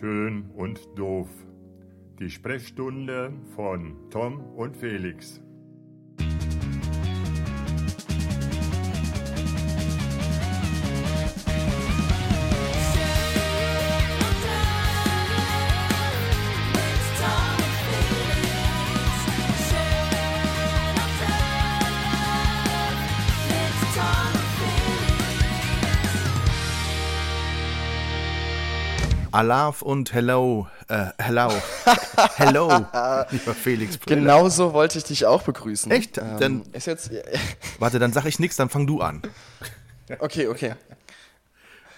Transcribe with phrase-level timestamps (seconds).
[0.00, 1.28] Schön und doof.
[2.18, 5.42] Die Sprechstunde von Tom und Felix.
[29.42, 30.68] Alaf und Hello.
[30.86, 31.48] Äh, hello.
[32.36, 32.68] hello,
[33.32, 33.98] lieber Felix.
[33.98, 34.20] Brüller.
[34.20, 35.90] Genau so wollte ich dich auch begrüßen.
[35.90, 36.16] Echt?
[36.18, 37.10] Ähm, Dann- ist jetzt.
[37.80, 39.20] Warte, dann sag ich nichts, dann fang du an.
[40.20, 40.74] Okay, okay.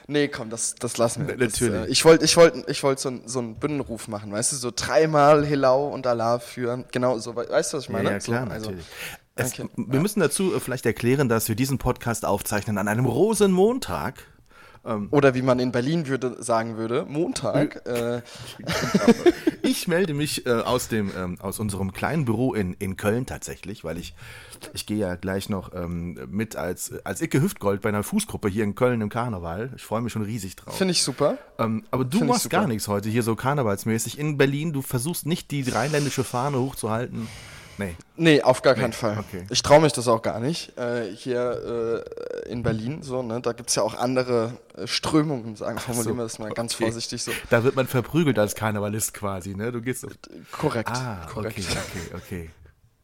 [0.06, 1.36] Nee, komm, das, das lassen wir.
[1.36, 1.88] Das, Natürlich.
[1.88, 4.56] äh, ich wollte ich wollt, ich wollt so, einen- so einen Binnenruf machen, weißt du,
[4.56, 8.10] so dreimal Hilau und Allah für, genau so, we- weißt du, was ich meine?
[8.10, 8.86] ja, klar, so, also, natürlich.
[9.34, 9.68] Es, okay.
[9.76, 14.14] Wir müssen dazu äh, vielleicht erklären, dass wir diesen Podcast aufzeichnen an einem Rosenmontag.
[15.10, 17.86] Oder wie man in Berlin würde, sagen würde, Montag.
[17.86, 18.20] Äh,
[19.66, 23.82] Ich melde mich äh, aus, dem, ähm, aus unserem kleinen Büro in, in Köln tatsächlich,
[23.82, 24.14] weil ich,
[24.74, 28.62] ich gehe ja gleich noch ähm, mit als, als Icke Hüftgold bei einer Fußgruppe hier
[28.62, 29.72] in Köln im Karneval.
[29.74, 30.76] Ich freue mich schon riesig drauf.
[30.76, 31.38] Finde ich super.
[31.58, 34.18] Ähm, aber du Find machst gar nichts heute hier so karnevalsmäßig.
[34.18, 37.26] In Berlin, du versuchst nicht die rheinländische Fahne hochzuhalten.
[37.78, 37.96] Nee.
[38.16, 39.18] Nee, auf gar keinen Fall.
[39.18, 39.46] okay.
[39.50, 40.76] Ich traue mich das auch gar nicht.
[40.78, 42.04] Äh, hier
[42.44, 46.16] äh, in Berlin, so, ne, da gibt es ja auch andere äh, Strömungen, sagen, formulieren
[46.16, 46.84] wir das mal ganz okay.
[46.84, 47.32] vorsichtig so.
[47.50, 49.72] Da wird man verprügelt als Karnevalist quasi, ne?
[49.72, 50.12] Du gehst auf
[50.52, 50.90] Korrekt.
[50.90, 51.58] Ah, korrekt.
[51.58, 51.78] okay,
[52.12, 52.50] okay, okay.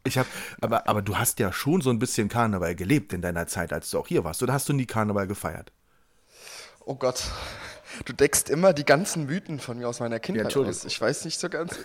[0.05, 0.27] Ich hab,
[0.61, 3.91] aber, aber du hast ja schon so ein bisschen Karneval gelebt in deiner Zeit, als
[3.91, 4.43] du auch hier warst.
[4.43, 5.73] Oder hast du nie Karneval gefeiert?
[6.85, 7.25] Oh Gott.
[8.05, 10.79] Du deckst immer die ganzen Mythen von mir aus meiner Kindheit Entschuldigung.
[10.79, 10.85] aus.
[10.85, 11.77] Ich weiß nicht so ganz.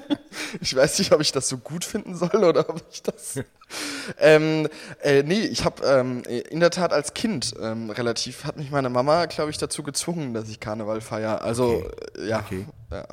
[0.60, 3.40] ich weiß nicht, ob ich das so gut finden soll oder ob ich das.
[4.18, 4.68] ähm,
[5.02, 8.90] äh, nee, ich habe ähm, in der Tat als Kind ähm, relativ, hat mich meine
[8.90, 11.42] Mama, glaube ich, dazu gezwungen, dass ich Karneval feiere.
[11.42, 11.84] Also,
[12.18, 12.40] äh, ja.
[12.40, 12.66] Okay.
[12.90, 13.06] ja.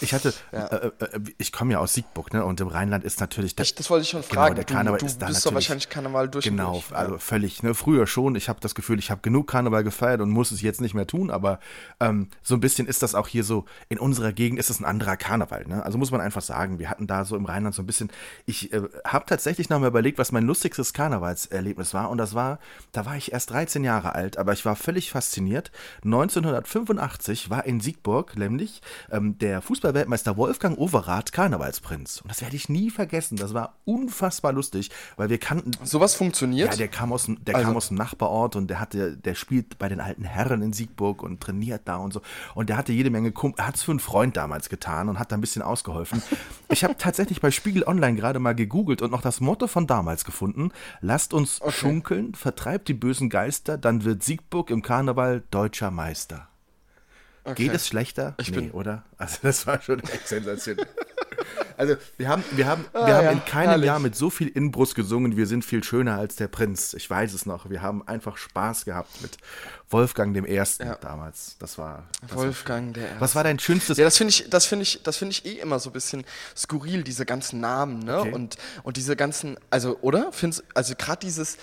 [0.00, 0.66] Ich hatte, Ja.
[0.66, 2.44] äh, äh, ich komme ja aus Siegburg, ne?
[2.44, 4.56] Und im Rheinland ist natürlich der, Ich, das wollte ich schon Genau, fragen.
[4.56, 6.44] der du Karneval du ist da bist doch wahrscheinlich Karneval durch.
[6.44, 6.92] Genau, durch.
[6.92, 7.72] also völlig, ne?
[7.74, 8.34] Früher schon.
[8.34, 11.06] Ich habe das Gefühl, ich habe genug Karneval gefeiert und muss es jetzt nicht mehr
[11.06, 11.60] tun, aber
[12.00, 14.84] ähm, so ein bisschen ist das auch hier so, in unserer Gegend ist es ein
[14.84, 15.84] anderer Karneval, ne?
[15.84, 18.10] Also muss man einfach sagen, wir hatten da so im Rheinland so ein bisschen,
[18.46, 22.58] ich äh, habe tatsächlich noch mal überlegt, was mein lustigstes Karnevalserlebnis war und das war,
[22.92, 25.70] da war ich erst 13 Jahre alt, aber ich war völlig fasziniert.
[26.04, 32.68] 1985 war in Siegburg nämlich ähm, der Fußballweltmeister Wolfgang Overath Karnevalsprinz und das werde ich
[32.68, 36.70] nie vergessen, das war unfassbar lustig, weil wir kannten Sowas funktioniert?
[36.72, 39.34] ja, der kam aus, dem- der Also- kam aus dem Nachbarort und der hatte, der
[39.34, 42.20] spielt bei den alten Herren in Siegburg und trainiert da und so.
[42.54, 45.18] Und der hatte jede Menge Kumpel, er hat es für einen Freund damals getan und
[45.18, 46.22] hat da ein bisschen ausgeholfen.
[46.68, 50.24] Ich habe tatsächlich bei Spiegel Online gerade mal gegoogelt und noch das Motto von damals
[50.24, 50.70] gefunden.
[51.00, 56.48] Lasst uns schunkeln, vertreibt die bösen Geister, dann wird Siegburg im Karneval deutscher Meister.
[57.44, 57.64] Okay.
[57.64, 58.34] Geht es schlechter?
[58.38, 59.04] Ich nee, bin- oder?
[59.18, 60.86] Also das war schon echt sensationell.
[61.76, 63.86] Also wir haben, wir haben, wir Ah, haben ja, in keinem herrlich.
[63.86, 66.94] Jahr mit so viel Inbrust gesungen, wir sind viel schöner als der Prinz.
[66.94, 67.68] Ich weiß es noch.
[67.70, 69.38] Wir haben einfach Spaß gehabt mit
[69.92, 70.94] Wolfgang dem Ersten Ja.
[70.96, 71.56] damals.
[71.58, 72.04] Das war.
[72.22, 73.98] Das Wolfgang der War, was war dein schönstes?
[73.98, 76.24] Ja, das finde ich, das finde ich, das finde ich eh immer so ein bisschen
[76.56, 78.20] skurril, diese ganzen Namen, ne?
[78.20, 78.32] Okay.
[78.32, 80.32] Und, und diese ganzen, also, oder?
[80.32, 81.58] Find's, also gerade dieses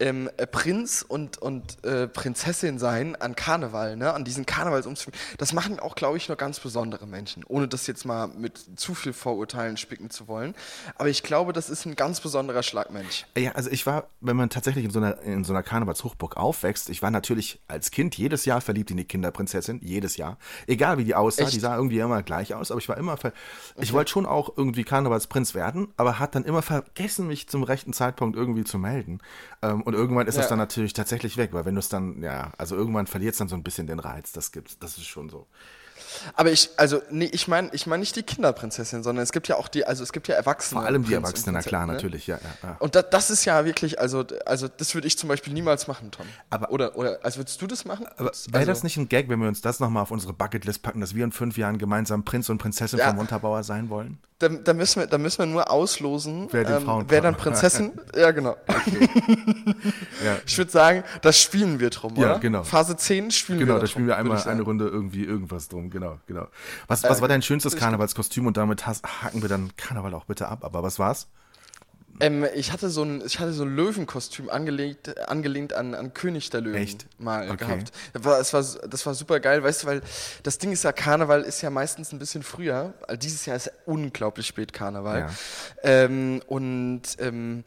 [0.00, 4.12] ähm, äh, Prinz und, und äh, Prinzessin sein an Karneval, ne?
[4.12, 8.04] An diesen Karnevalsumzügen, das machen auch, glaube ich, nur ganz besondere Menschen, ohne das jetzt
[8.04, 10.54] mal mit zu viel Vorurteilen spicken zu wollen.
[10.96, 13.26] Aber ich glaube, das ist ein ganz besonderer Schlagmensch.
[13.36, 16.88] Ja, also ich war, wenn man tatsächlich in so einer, in so einer Karnevalshochburg aufwächst,
[16.88, 20.38] ich war natürlich als Kind jedes Jahr verliebt in die Kinderprinzessin, jedes Jahr.
[20.66, 21.52] Egal wie die aussah, Echt?
[21.54, 23.32] die sah irgendwie immer gleich aus, aber ich war immer, ver
[23.80, 27.92] ich wollte schon auch irgendwie Karnevalsprinz werden, aber hat dann immer vergessen, mich zum rechten
[27.92, 29.20] Zeitpunkt irgendwie zu melden.
[29.62, 30.48] Ähm, und irgendwann ist das Ja.
[30.50, 33.48] dann natürlich tatsächlich weg, weil wenn du es dann, ja, also irgendwann verliert es dann
[33.48, 35.46] so ein bisschen den Reiz, das gibt's, das ist schon so.
[36.34, 39.56] Aber ich, also, nee, ich meine ich mein nicht die Kinderprinzessin, sondern es gibt ja
[39.56, 40.80] auch die, also es gibt ja Erwachsene.
[40.80, 41.92] Vor allem die Erwachsenen, na klar, ne?
[41.94, 42.76] natürlich, ja, ja, ja.
[42.78, 46.10] Und da, das ist ja wirklich, also, also das würde ich zum Beispiel niemals machen,
[46.10, 46.26] Tom.
[46.50, 48.06] Aber- oder, oder, also würdest du das machen?
[48.16, 50.82] Aber also, wäre das nicht ein Gag, wenn wir uns das nochmal auf unsere Bucketlist
[50.82, 53.08] packen, dass wir in fünf Jahren gemeinsam Prinz und Prinzessin Ja.
[53.08, 54.18] von Montabaur sein wollen?
[54.40, 57.92] Da, da, müssen wir, da müssen wir nur auslosen, Wer ähm, wer dann Prinzessin.
[58.16, 58.56] ja, genau.
[60.24, 60.36] Ja.
[60.46, 62.38] Ich würde sagen, das spielen wir drum, Ja, oder?
[62.40, 62.64] genau.
[62.64, 65.83] Phase 10 spielen Genau, wir da spielen wir einmal eine Runde irgendwie irgendwas drum.
[65.90, 66.48] Genau, genau.
[66.88, 68.46] Was, was war dein schönstes Karnevalskostüm?
[68.46, 70.64] Und damit has- haken wir dann Karneval auch bitte ab.
[70.64, 71.28] Aber was war's?
[72.20, 76.48] Ähm, ich hatte so ein, ich hatte so ein Löwenkostüm angelegt, angelehnt an, an König
[76.50, 77.06] der Löwen Echt?
[77.18, 77.56] mal Okay.
[77.64, 77.92] gehabt.
[78.12, 80.00] Das war, das, war, das war super geil, weißt du, weil
[80.44, 82.94] das Ding ist ja, Karneval ist ja meistens ein bisschen früher.
[83.08, 85.18] Also dieses Jahr ist unglaublich spät Karneval.
[85.20, 85.30] Ja.
[85.82, 87.64] Ähm, und ähm,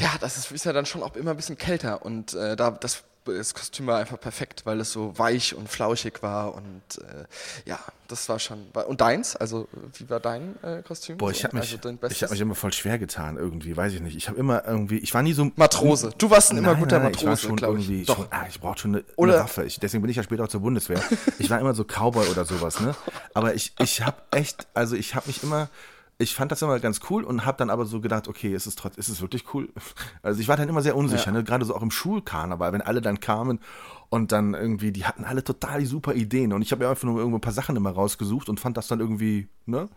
[0.00, 2.02] ja, das ist, ist ja dann schon auch immer ein bisschen kälter.
[2.04, 6.22] Und äh, da, das das Kostüm war einfach perfekt, weil es so weich und flauschig
[6.22, 7.24] war und äh,
[7.68, 7.78] ja,
[8.08, 8.66] das war schon.
[8.86, 9.36] Und deins?
[9.36, 11.16] Also, wie war dein äh, Kostüm?
[11.18, 14.00] Boah, ich habe mich, also ich hab mich immer voll schwer getan irgendwie, weiß ich
[14.00, 14.16] nicht.
[14.16, 15.50] Ich habe immer irgendwie, ich war nie so.
[15.56, 16.12] Matrose.
[16.16, 18.06] Du warst ein immer Nein, guter nein, ich war Matrose, schon irgendwie, ich.
[18.06, 18.16] Doch.
[18.16, 19.64] schon, ah, ich brauchte schon eine, Oder- eine Waffe.
[19.64, 21.02] Ich, deswegen bin ich ja später auch zur Bundeswehr.
[21.38, 22.94] Ich war immer so Cowboy oder sowas, ne?
[23.34, 25.68] Aber ich, ich habe echt, also ich habe mich immer,
[26.18, 28.74] ich fand das immer ganz cool und habe dann aber so gedacht, okay, ist es
[28.74, 29.68] trotz, ist es wirklich cool?
[30.22, 31.32] Also ich war dann immer sehr unsicher, Ja.
[31.32, 31.44] ne?
[31.44, 33.60] gerade so auch im Schulkarneval, wenn alle dann kamen
[34.08, 37.04] und dann irgendwie, die hatten alle total die super Ideen und ich habe mir einfach
[37.04, 39.88] nur irgendwo ein paar Sachen immer rausgesucht und fand das dann irgendwie, ne?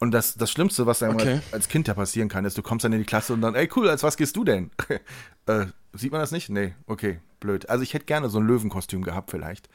[0.00, 1.34] Und das, das Schlimmste, was einem Okay.
[1.34, 3.56] als, als Kind ja passieren kann, ist, du kommst dann in die Klasse und dann,
[3.56, 4.70] ey cool, als was gehst du denn?
[5.46, 6.50] äh, sieht man das nicht?
[6.50, 7.68] Nee, okay, blöd.
[7.68, 9.68] Also ich hätte gerne so ein Löwenkostüm gehabt vielleicht.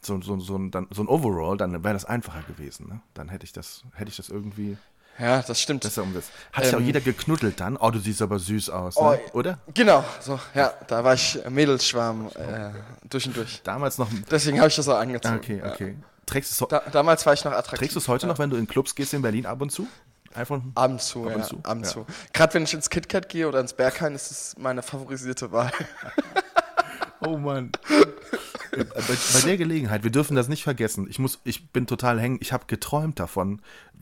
[0.00, 2.88] So, so, so, ein, dann, so ein Overall, dann wäre das einfacher gewesen.
[2.88, 3.00] Ne?
[3.14, 4.76] Dann hätte ich das, hätte ich das irgendwie
[5.18, 5.82] Ja, das stimmt.
[5.82, 6.30] besser umgesetzt.
[6.52, 7.76] Hat sich auch Ähm, jeder geknuddelt dann.
[7.76, 9.20] Oh, du siehst aber süß aus, Oh, ne?
[9.32, 9.58] oder?
[9.74, 12.70] Genau, so, ja, da war ich Mädelsschwarm äh,
[13.08, 13.60] durch und durch.
[13.62, 14.08] Damals noch.
[14.30, 15.36] Deswegen habe ich das auch angezogen.
[15.36, 15.96] Okay, okay.
[16.26, 17.78] Trägst du es Da, damals war ich noch attraktiv.
[17.78, 19.88] trägst du es heute noch, wenn du in Clubs gehst in Berlin ab und zu?
[20.34, 20.60] Einfach.
[20.74, 21.36] Abends zu, Ab ja.
[21.36, 21.94] und zu, Abends ja.
[21.94, 22.06] zu.
[22.34, 25.72] Gerade wenn ich ins KitKat gehe oder ins Berghain, ist es meine favorisierte Wahl.
[27.20, 27.72] Oh Mann.
[28.82, 31.06] Äh, bei, bei der Gelegenheit, wir dürfen das nicht vergessen.
[31.08, 32.38] Ich muss, ich bin total hängen.
[32.40, 33.60] Ich habe geträumt davon,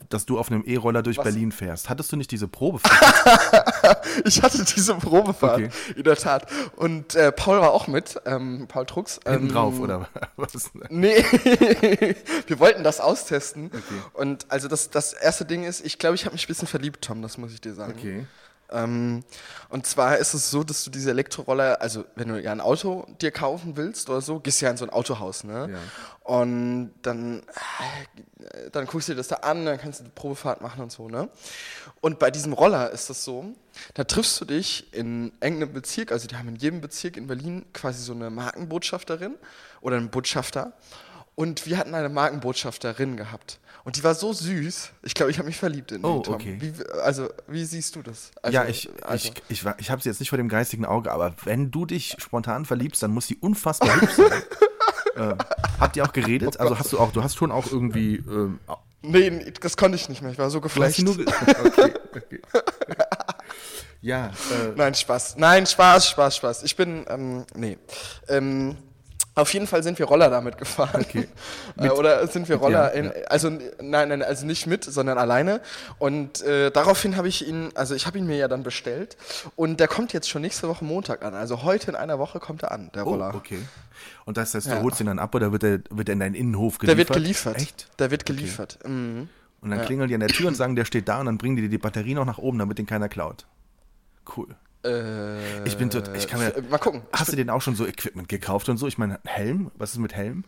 [0.09, 1.89] dass du auf einem E-Roller durch Berlin fährst.
[1.89, 2.93] Hattest du nicht diese Probefahrt?
[4.25, 5.69] Ich hatte diese Probefahrt, Okay.
[5.95, 6.49] in der Tat.
[6.75, 9.19] Und äh, Paul war auch mit, ähm, Paul Trux.
[9.25, 10.71] hinten ähm, drauf oder was?
[10.89, 11.23] Nee,
[12.47, 13.71] wir wollten das austesten.
[14.13, 17.03] Und also das, das erste Ding ist, ich glaube, ich habe mich ein bisschen verliebt,
[17.03, 17.93] Tom, das muss ich dir sagen.
[17.97, 18.25] Okay.
[18.69, 19.23] Ähm,
[19.69, 23.07] und zwar ist es so, dass du diese Elektroroller, also wenn du ja ein Auto
[23.21, 25.69] dir kaufen willst oder so, gehst ja in so ein Autohaus, ne?
[25.71, 25.79] Ja.
[26.23, 27.43] Und dann,
[28.39, 30.91] äh, dann guckst du dir das da an, dann kannst du die Probefahrt machen und
[30.91, 31.29] so, ne?
[32.01, 33.45] Und bei diesem Roller ist das so,
[33.93, 37.65] da triffst du dich in irgendeinem Bezirk, also die haben in jedem Bezirk in Berlin
[37.73, 39.35] quasi so eine Markenbotschafterin
[39.79, 40.73] oder einen Botschafter.
[41.35, 43.59] Und wir hatten eine Markenbotschafterin gehabt.
[43.87, 44.89] Und die war so süß.
[45.03, 46.33] Ich glaube, ich habe mich verliebt in Oh, die, Tom.
[46.35, 46.57] okay.
[46.59, 48.31] Wie, also, wie siehst du das?
[48.41, 51.09] Also, ja, ich, also, ich, ich, ich habe sie jetzt nicht vor dem geistigen Auge,
[51.09, 54.43] aber wenn du dich spontan verliebst, dann muss sie unfassbar hübsch sein.
[55.15, 55.35] äh,
[55.79, 56.57] habt ihr auch geredet?
[56.59, 58.17] Oh also hast du auch, du hast schon auch irgendwie.
[58.17, 58.59] Ähm,
[59.03, 60.31] Nee, nee, das konnte ich nicht mehr.
[60.31, 60.97] Ich war so geflasht.
[60.97, 61.25] Ge
[61.63, 62.41] okay, okay.
[64.01, 64.31] ja, äh,
[64.75, 65.37] Nein, Spaß.
[65.37, 66.63] Nein, Spaß, Spaß, Spaß.
[66.63, 67.77] Ich bin, ähm, nee.
[68.27, 68.75] Ähm,
[69.37, 71.01] auf jeden Fall sind wir Roller damit gefahren.
[71.07, 71.27] Okay.
[71.79, 75.61] Äh, oder sind wir Roller ja, in, also nein, nein, also nicht mit, sondern alleine.
[75.99, 79.15] Und äh, daraufhin habe ich ihn, also ich habe ihn mir ja dann bestellt
[79.55, 81.35] und der kommt jetzt schon nächste Woche Montag an.
[81.35, 83.35] Also heute in einer Woche kommt er an, der oh, Roller.
[83.35, 83.59] okay.
[84.25, 84.81] Und das heißt, du Ja.
[84.81, 87.09] holst ihn dann ab oder wird er, wird er in deinen Innenhof Der geliefert?
[87.15, 87.57] wird geliefert.
[87.57, 87.87] Echt?
[87.99, 88.79] Der wird geliefert.
[88.85, 89.29] Mhm.
[89.61, 91.57] Und dann klingeln die an der Tür und sagen, der steht da und dann bringen
[91.57, 93.45] die dir die Batterie noch nach oben, damit den keiner klaut.
[94.35, 94.55] Cool.
[94.87, 97.01] Äh, Ich bin tot, ich kann mir, äh, mal gucken.
[97.11, 98.87] Hast du den auch schon so Equipment gekauft und so?
[98.87, 99.71] Ich meine, Helm?
[99.75, 100.43] Was ist mit Helm?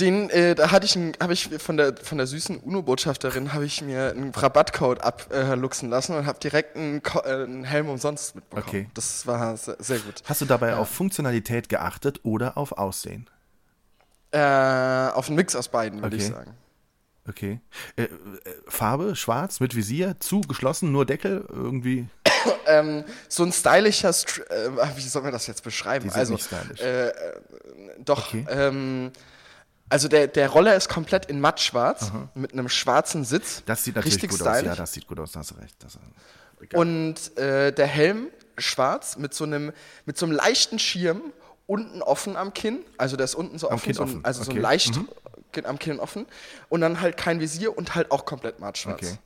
[0.00, 3.82] Den, äh, da hatte ich, habe ich von der von der süßen UNO-Botschafterin habe ich
[3.82, 8.66] mir einen Rabattcode abluchsen lassen und habe direkt einen, Ko äh, einen Helm umsonst mitbekommen.
[8.66, 8.88] Okay.
[8.94, 10.22] Das war sehr, sehr gut.
[10.24, 13.28] Hast du dabei auf Funktionalität geachtet oder auf Aussehen?
[14.30, 16.32] Äh, auf einen Mix aus beiden, würde ich Okay.
[16.32, 16.54] sagen.
[17.28, 17.60] Okay.
[17.96, 18.08] Äh, äh,
[18.66, 22.08] Farbe, schwarz, mit Visier, zu, geschlossen, nur Deckel, irgendwie.
[22.66, 26.10] Ähm, so ein stylischer, Str äh, wie soll man das jetzt beschreiben?
[26.10, 26.36] Also.
[26.80, 27.12] Äh, äh,
[27.98, 28.46] doch, Okay.
[28.48, 29.10] ähm,
[29.88, 33.62] also der, der Roller ist komplett in matt schwarz, mit einem schwarzen Sitz.
[33.66, 34.58] Das sieht natürlich Richtig gut stylisch.
[34.60, 34.64] aus.
[34.64, 35.76] Ja, das sieht gut aus, da hast du recht.
[35.84, 35.98] Das.
[36.74, 39.72] Und äh, der Helm schwarz mit so einem
[40.06, 41.20] mit so einem leichten Schirm
[41.66, 44.24] unten offen am Kinn, also der ist unten so Am offen, Kinn so ein, offen,
[44.24, 44.58] also so okay.
[44.58, 44.62] Mhm.
[44.62, 45.00] leicht
[45.52, 46.26] Kinn- am Kinn offen
[46.70, 49.02] und dann halt kein Visier und halt auch komplett mattschwarz.
[49.02, 49.18] Okay.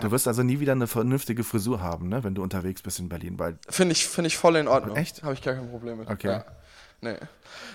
[0.00, 3.08] Du wirst also nie wieder eine vernünftige Frisur haben, ne, wenn du unterwegs bist in
[3.08, 3.38] Berlin,
[3.68, 4.96] Finde ich finde ich voll in Ordnung.
[4.96, 5.22] Echt?
[5.22, 6.10] Habe ich gar kein Problem mit.
[6.10, 6.28] Okay.
[6.28, 6.44] Ja.
[7.00, 7.16] Nee.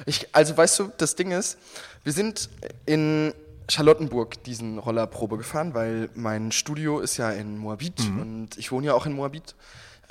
[0.05, 1.57] Ich, also weißt du, das Ding ist,
[2.03, 2.49] wir sind
[2.85, 3.33] in
[3.69, 8.19] Charlottenburg diesen Roller Probe gefahren, weil mein Studio ist ja in Moabit Mhm.
[8.19, 9.55] und ich wohne ja auch in Moabit.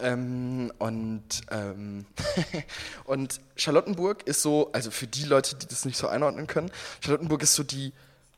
[0.03, 2.07] Ähm, und, ähm,
[3.05, 7.43] und Charlottenburg ist so, also für die Leute, die das nicht so einordnen können, Charlottenburg
[7.43, 7.93] ist so die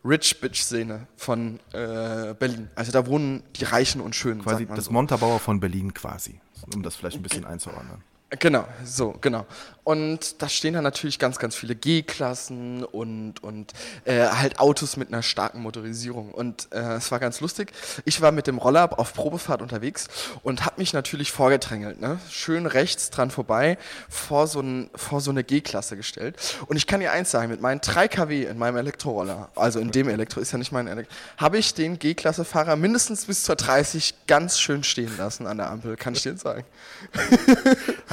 [0.05, 2.69] Rich Bitch-Szene von äh, Berlin.
[2.75, 4.43] Also da wohnen die Reichen und Schönen.
[4.43, 4.93] quasi das so.
[4.93, 6.41] Montabaur von Berlin quasi,
[6.75, 8.03] um das vielleicht ein bisschen einzuordnen.
[8.39, 9.47] Genau, so, genau.
[9.85, 13.73] Und da stehen dann natürlich ganz, ganz viele G-Klassen und, und
[14.05, 16.31] äh, halt Autos mit einer starken Motorisierung.
[16.31, 17.73] Und äh, es war ganz lustig.
[18.05, 20.09] Ich war mit dem Roller auf Probefahrt unterwegs
[20.45, 22.01] und habe mich natürlich vorgedrängelt.
[22.01, 22.21] Ne?
[22.31, 23.77] Schön rechts dran vorbei,
[24.09, 26.37] vor so, ein, vor so eine G-Klasse gestellt.
[26.67, 29.91] Und ich kann dir eins sagen, mit meinen 3 kW in meinem Elektroroller, also in
[29.91, 34.15] dem Elektro, ist ja nicht mein Elektro, habe ich den G-Klasse-Fahrer mindestens bis zur 30
[34.29, 36.65] ganz schön stehen lassen an der Ampel, kann ich dir sagen.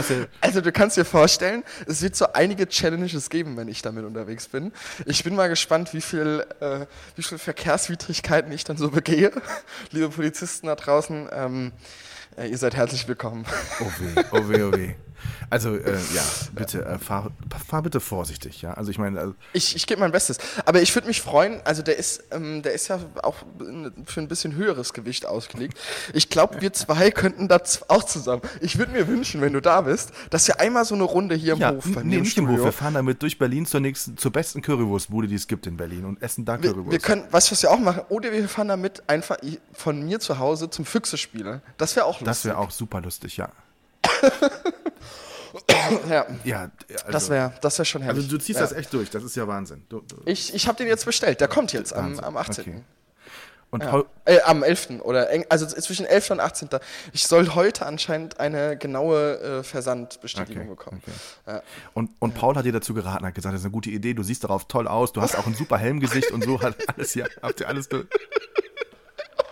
[0.09, 0.27] Hast Erzähl.
[0.41, 4.47] Also du kannst dir vorstellen, es wird so einige Challenges geben, wenn ich damit unterwegs
[4.47, 4.71] bin.
[5.05, 6.85] Ich bin mal gespannt, wie viel, äh,
[7.15, 9.31] wie viel Verkehrswidrigkeiten ich dann so begehe.
[9.91, 11.71] Liebe Polizisten da draußen, ähm,
[12.37, 13.45] äh, ihr seid herzlich willkommen.
[13.79, 14.95] Oh weh, oh weh, oh weh.
[15.49, 16.23] Also, äh, ja,
[16.53, 17.31] bitte, äh, fahr,
[17.67, 18.73] fahr bitte vorsichtig, ja.
[18.73, 20.37] Also ich meine, also, Ich, ich gebe mein Bestes.
[20.65, 23.37] Aber ich würde mich freuen, also der ist, ähm, der ist ja auch
[24.05, 25.77] für ein bisschen höheres Gewicht ausgelegt.
[26.13, 28.41] Ich glaube, wir zwei könnten da auch zusammen.
[28.61, 31.53] Ich würde mir wünschen, wenn du da bist, dass wir einmal so eine Runde hier
[31.53, 32.63] im ja, Hof bei nee, mir im nicht im Hof.
[32.63, 36.05] Wir fahren damit durch Berlin zur nächsten, zur besten Currywurstbude, die es gibt in Berlin
[36.05, 36.91] und essen da Wir, Currywurst.
[36.91, 38.03] wir können, weißt du, was wir auch machen?
[38.09, 39.37] Oder wir fahren damit einfach
[39.73, 41.61] von mir zu Hause zum Füchse-Spielen.
[41.77, 42.25] Das wäre auch lustig.
[42.25, 43.49] das wäre auch super lustig, ja.
[46.09, 48.29] Ja, Ja, also, das wäre das wär schon also herrlich.
[48.29, 48.65] du ziehst ja.
[48.65, 49.83] das echt durch, das ist ja Wahnsinn.
[49.89, 51.41] Du, du, Ich, ich habe den jetzt bestellt.
[51.41, 52.63] Der kommt jetzt am, am 18.
[52.63, 52.83] Okay.
[53.71, 54.03] Und Ja.
[54.25, 55.01] Äh, am 11.
[55.01, 56.31] oder also zwischen 11.
[56.31, 56.69] und 18.
[57.13, 61.01] Ich soll heute anscheinend eine genaue äh, Versandbestätigung Okay, bekommen.
[61.05, 61.17] okay.
[61.47, 61.61] Ja.
[61.93, 64.23] Und, und Paul hat dir dazu geraten, hat gesagt, das ist eine gute Idee, du
[64.23, 67.25] siehst darauf toll aus, du hast auch ein super Helmgesicht und so, hat alles ja,
[67.43, 67.89] habt ihr alles.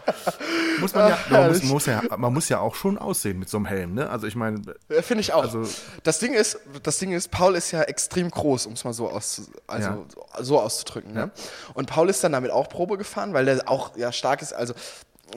[0.79, 3.57] Muss man ja, man muss, muss ja, man muss ja auch schon aussehen mit so
[3.57, 4.09] einem Helm, ne?
[4.09, 5.43] Also ich meine, Ja, Finde ich auch.
[5.43, 5.63] Also-
[6.03, 9.09] das, Ding ist, das Ding ist, Paul ist ja extrem groß, um es mal so,
[9.09, 9.97] auszu also, Ja.
[10.37, 11.13] so, so auszudrücken.
[11.13, 11.31] Ne?
[11.73, 14.53] Und Paul ist dann damit auch Probe gefahren, weil der auch ja, stark ist.
[14.53, 14.73] Also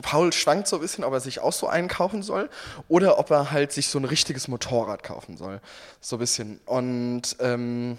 [0.03, 2.49] Paul schwankt so ein bisschen, ob er sich auch so einen kaufen soll
[2.89, 5.61] oder ob er halt sich so ein richtiges Motorrad kaufen soll.
[6.01, 6.61] So ein bisschen.
[6.67, 7.99] Und ähm,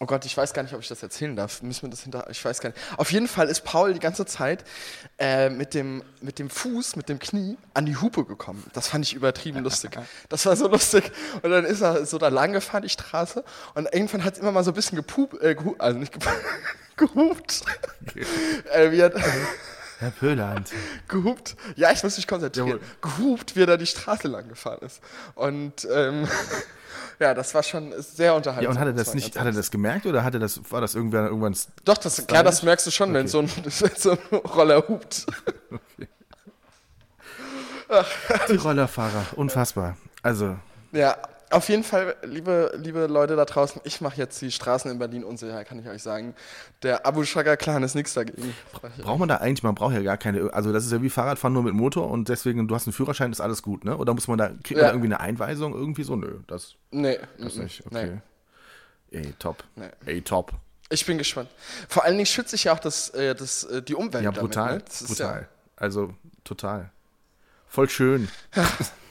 [0.00, 1.60] Oh Gott, ich weiß gar nicht, ob ich das erzählen darf.
[1.62, 2.30] Müssen wir das hinter.
[2.30, 2.78] Ich weiß gar nicht.
[2.96, 4.62] Auf jeden Fall ist Paul die ganze Zeit
[5.18, 8.62] äh, mit, dem, mit dem Fuß, mit dem Knie an die Hupe gekommen.
[8.74, 9.98] Das fand ich übertrieben lustig.
[10.28, 11.10] Das war so lustig.
[11.42, 13.42] Und dann ist er so da lang gefahren, die Straße.
[13.74, 16.12] Und irgendwann hat es immer mal so ein bisschen gepup, äh, gehu also nicht
[16.96, 17.62] gehupt.
[18.72, 19.12] äh, wie er,
[19.98, 20.70] Herr Pöland.
[21.08, 21.56] gehupt.
[21.74, 22.68] Ja, ich muss mich konzentrieren.
[22.68, 22.80] Jawohl.
[23.00, 25.00] Gehupt, wie er da die Straße lang gefahren ist.
[25.34, 26.28] Und ähm,
[27.18, 28.64] ja, das war schon sehr unterhaltsam.
[28.64, 30.80] Ja, und hat er das man nicht, hat er das gemerkt oder hatte das, war
[30.80, 34.12] das irgendwann, irgendwann Doch, das, klar, das merkst du schon, wenn so ein, wenn so
[34.12, 35.26] ein Roller hupt.
[38.48, 39.26] die Rollerfahrer?
[39.36, 39.96] Unfassbar.
[40.22, 40.56] Also,
[40.92, 41.16] Ja,
[41.50, 45.24] auf jeden Fall, liebe, liebe Leute da draußen, ich mache jetzt die Straßen in Berlin
[45.24, 46.34] unsicher, kann ich euch sagen.
[46.82, 48.54] Der Abu Shaka Clan ist nichts dagegen.
[48.98, 51.52] braucht man da eigentlich, man braucht ja gar keine, also das ist ja wie Fahrradfahren
[51.54, 53.96] nur mit Motor und deswegen, du hast einen Führerschein, ist alles gut, ne?
[53.96, 54.84] Oder muss man da, kriegt man Ja.
[54.84, 56.16] da irgendwie eine Einweisung irgendwie so?
[56.16, 57.98] Nö, das, Nee, das mm, nicht, nee.
[57.98, 58.20] okay.
[59.10, 59.64] Ey, top.
[59.76, 59.88] Nee.
[60.06, 60.52] Ey, top.
[60.90, 61.48] Ich bin gespannt.
[61.88, 64.24] Vor allen Dingen schütze ich ja auch das, äh, das, äh, die Umwelt.
[64.24, 64.82] Ja, damit, brutal, ne?
[64.86, 65.48] Das ist brutal.
[65.76, 66.14] Also,
[66.44, 66.90] total.
[67.68, 68.28] Voll schön.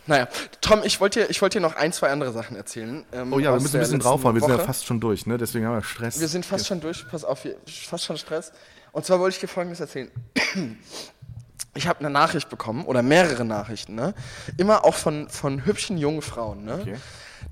[0.07, 0.27] Ja, naja,
[0.61, 3.05] Tom, ich wollte dir, ich wollte dir noch ein, zwei andere Sachen erzählen.
[3.11, 4.65] ähm, Oh ja, wir müssen ein bisschen draufhauen, wir sind ja Woche.
[4.65, 5.37] fast schon durch, ne?
[5.37, 6.19] Deswegen haben wir Stress.
[6.19, 8.51] Wir sind fast schon durch, pass auf, fast schon Stress.
[8.91, 10.09] Und zwar wollte ich dir Folgendes erzählen.
[11.75, 14.13] Ich habe eine Nachricht bekommen, oder mehrere Nachrichten, ne?
[14.57, 16.79] Immer auch von, von hübschen jungen Frauen, ne?
[16.81, 16.95] Okay.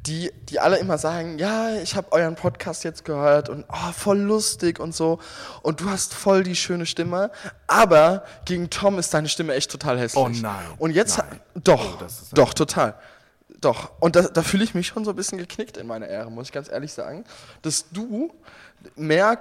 [0.06, 4.20] Die, die alle immer sagen, ja, ich habe euren Podcast jetzt gehört und oh, voll
[4.20, 5.20] lustig und so.
[5.64, 7.32] Und du hast voll die schöne Stimme.
[7.66, 10.24] Aber gegen Tom ist deine Stimme echt total hässlich.
[10.24, 11.40] Oh nein, Und jetzt, nein.
[11.56, 12.94] doch, Oh, doch, total.
[13.62, 13.94] Doch.
[14.00, 16.48] Und da, da fühle ich mich schon so ein bisschen geknickt in meiner Ehre, muss
[16.48, 17.24] ich ganz ehrlich sagen,
[17.64, 18.32] dass du
[18.96, 19.40] mehr,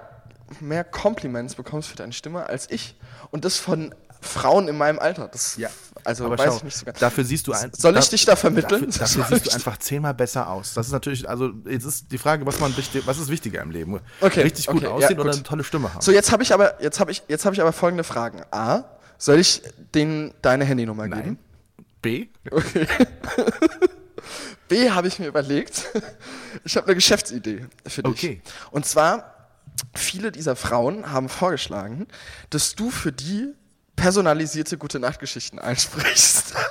[0.61, 2.96] mehr Compliments bekommst für deine Stimme als ich.
[3.30, 3.94] Und das von
[4.25, 5.28] Frauen in meinem Alter.
[5.28, 5.69] Das, Ja.
[6.04, 6.99] Also Aber weiß schau, ich nicht so ganz.
[6.99, 8.90] dafür siehst du ein, Soll ich dich da vermitteln?
[8.90, 10.75] Dafür, dafür siehst du einfach zehnmal besser aus.
[10.75, 12.75] Das ist natürlich, also jetzt ist die Frage, was man
[13.07, 14.00] was ist wichtiger im Leben?
[14.21, 15.35] Okay, Richtig gut okay, ja, aussehen oder gut.
[15.35, 16.02] eine tolle Stimme haben?
[16.02, 18.43] So, jetzt habe ich aber, jetzt habe ich, jetzt habe ich aber folgende Fragen.
[18.50, 18.85] A,
[19.19, 19.62] soll ich
[19.95, 21.21] denen deine Handynummer geben?
[21.21, 21.38] Nein.
[22.02, 22.28] B?
[24.69, 25.87] B habe ich mir überlegt,
[26.64, 28.12] ich habe eine Geschäftsidee für dich.
[28.12, 28.43] Okay.
[28.71, 29.49] Und zwar,
[29.95, 32.07] viele dieser Frauen haben vorgeschlagen,
[32.50, 33.54] dass du für die
[33.96, 36.54] personalisierte gute Nachtgeschichten einsprichst.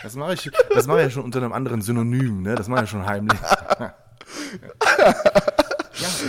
[0.00, 2.54] Das mache ich, das mache ich ja schon unter einem anderen Synonym, ne?
[2.54, 3.36] Das mache ich ja schon heimlich.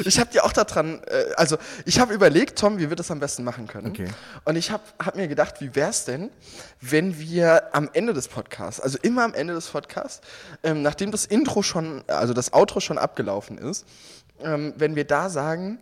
[0.06, 3.20] Ich habe dir auch daran, äh, also ich habe überlegt, Tom, wie wir das am
[3.20, 3.88] besten machen können.
[3.88, 4.08] Okay.
[4.46, 6.32] Und ich habe hab mir gedacht, wie wäre es denn,
[6.82, 10.22] wenn wir am Ende des Podcasts, also immer am Ende des Podcasts,
[10.64, 13.86] ähm, nachdem das Intro schon, also das Outro schon abgelaufen ist,
[14.42, 15.80] ähm, wenn wir da sagen,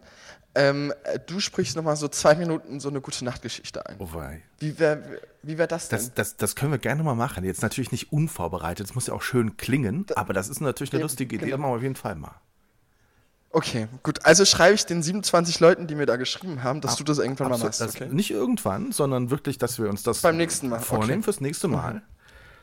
[0.57, 3.95] ähm, äh, du sprichst nochmal so zwei Minuten so eine gute Nachtgeschichte ein.
[3.99, 4.41] Oh wei.
[4.57, 5.99] Wie wäre wie wär das denn?
[5.99, 7.43] Das, das, das können wir gerne mal machen.
[7.45, 10.99] Jetzt natürlich nicht unvorbereitet, es muss ja auch schön klingen, aber das ist natürlich eine
[10.99, 11.57] Eben, lustige Idee, genau.
[11.57, 12.41] machen wir auf jeden Fall mal.
[13.51, 14.25] okay, gut.
[14.25, 17.49] Also schreibe ich den 27 Leuten, die mir da geschrieben haben, dass du das irgendwann
[17.49, 17.81] mal machst.
[17.81, 18.07] Okay?
[18.09, 21.23] Nicht irgendwann, sondern wirklich, dass wir uns das Beim nächsten Mal, vornehmen okay.
[21.23, 22.01] fürs nächste Mal.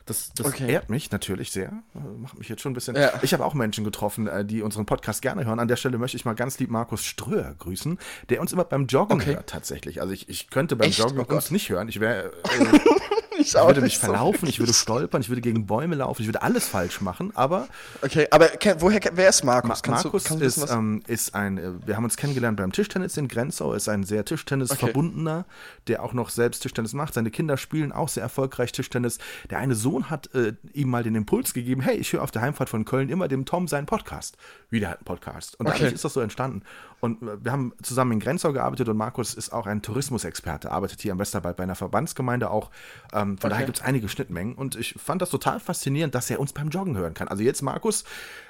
[0.07, 0.71] Das, das Okay.
[0.71, 1.69] ehrt mich natürlich sehr.
[1.95, 2.95] Äh, Macht mich jetzt schon ein bisschen.
[2.95, 3.11] Ja.
[3.23, 5.59] Ich habe auch Menschen getroffen, äh, die unseren Podcast gerne hören.
[5.59, 7.97] An der Stelle möchte ich mal ganz lieb Markus Ströer grüßen,
[8.29, 9.33] der uns immer beim Joggen Okay.
[9.33, 10.01] hört tatsächlich.
[10.01, 10.99] Also ich, ich könnte beim Echt?
[10.99, 11.87] Joggen Oh uns nicht hören.
[11.87, 12.31] Ich wäre.
[12.43, 12.79] Äh,
[13.45, 16.67] ich würde mich verlaufen, ich würde stolpern, ich würde gegen Bäume laufen, ich würde alles
[16.67, 17.67] falsch machen, aber.
[18.01, 18.49] Okay, aber
[18.79, 19.81] woher, wer ist Markus?
[19.85, 23.27] Ma Markus du, ist, ähm, ist ein, äh, wir haben uns kennengelernt beim Tischtennis in
[23.27, 25.81] Grenzau, ist ein sehr Tischtennis-Verbundener, okay.
[25.87, 27.13] der auch noch selbst Tischtennis macht.
[27.13, 29.17] Seine Kinder spielen auch sehr erfolgreich Tischtennis.
[29.49, 32.41] Der eine Sohn hat äh, ihm mal den Impuls gegeben, hey, ich höre auf der
[32.41, 34.37] Heimfahrt von Köln immer dem Tom seinen Podcast.
[34.69, 35.59] Wieder hat einen Podcast.
[35.59, 35.77] Und okay.
[35.79, 36.63] dadurch ist das so entstanden.
[37.05, 41.01] Und äh, wir haben zusammen in Grenzau gearbeitet und Markus ist auch ein Tourismusexperte, arbeitet
[41.01, 42.71] hier am Westerwald bei einer Verbandsgemeinde auch.
[43.13, 43.49] Ähm, von okay.
[43.49, 46.69] daher gibt es einige Schnittmengen und ich fand das total faszinierend, dass er uns beim
[46.69, 47.27] Joggen hören kann.
[47.27, 48.05] Also jetzt, Markus,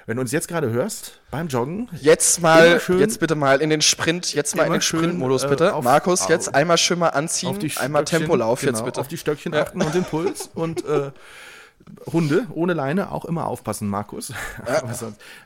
[0.06, 1.90] wenn du uns jetzt gerade hörst, beim Joggen.
[2.00, 5.48] Jetzt mal, schön, jetzt bitte mal in den Sprint, jetzt mal in den Sprintmodus äh,
[5.48, 5.74] bitte.
[5.74, 9.00] Auf, Markus, jetzt einmal Schimmer anziehen, einmal Tempolauf genau, jetzt bitte.
[9.00, 9.62] Auf die Stöckchen ja.
[9.62, 11.10] achten und den Puls und äh,
[12.12, 14.32] Hunde ohne Leine auch immer aufpassen, Markus.
[14.66, 14.82] Ja.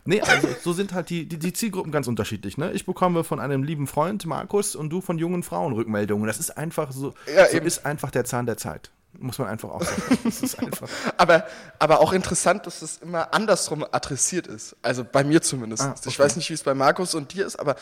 [0.05, 2.57] nee, also so sind halt die, die, die, Zielgruppen ganz unterschiedlich.
[2.57, 2.73] Ne?
[2.73, 6.27] Ich bekomme von einem lieben Freund, Markus, und du von jungen Frauen Rückmeldungen.
[6.27, 8.91] Das ist einfach so, ja, so ist einfach der Zahn der Zeit.
[9.19, 10.19] Muss man einfach auch sagen.
[10.25, 10.89] Das ist einfach.
[11.17, 11.45] aber,
[11.79, 14.77] aber auch interessant, dass es immer andersrum adressiert ist.
[14.83, 15.83] Also bei mir zumindest.
[15.83, 16.09] Ah, okay.
[16.09, 17.75] Ich weiß nicht, wie es bei Markus und dir ist, aber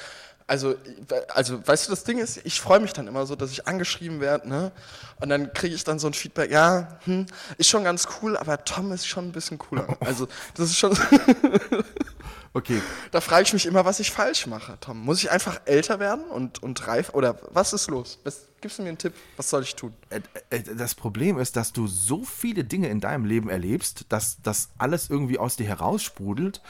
[0.49, 0.77] also,
[1.29, 4.21] also, weißt du, das Ding ist, ich freue mich dann immer so, dass ich angeschrieben
[4.21, 4.73] werde, ne?
[5.21, 7.27] Und dann kriege ich dann so ein Feedback, ja, hm,
[7.59, 9.87] ist schon ganz cool, aber Tom ist schon ein bisschen cooler.
[10.01, 10.99] Also, das ist schon.
[12.55, 12.81] okay.
[13.11, 15.01] Da frage ich mich immer, was ich falsch mache, Tom.
[15.01, 17.11] Muss ich einfach älter werden und, und reif?
[17.13, 18.19] Oder was ist los?
[18.25, 19.15] Was, gibst du mir einen Tipp?
[19.37, 19.93] Was soll ich tun?
[20.09, 24.39] Äh, äh, das Problem ist, dass du so viele Dinge in deinem Leben erlebst, dass
[24.43, 26.63] das alles irgendwie aus dir heraussprudelt.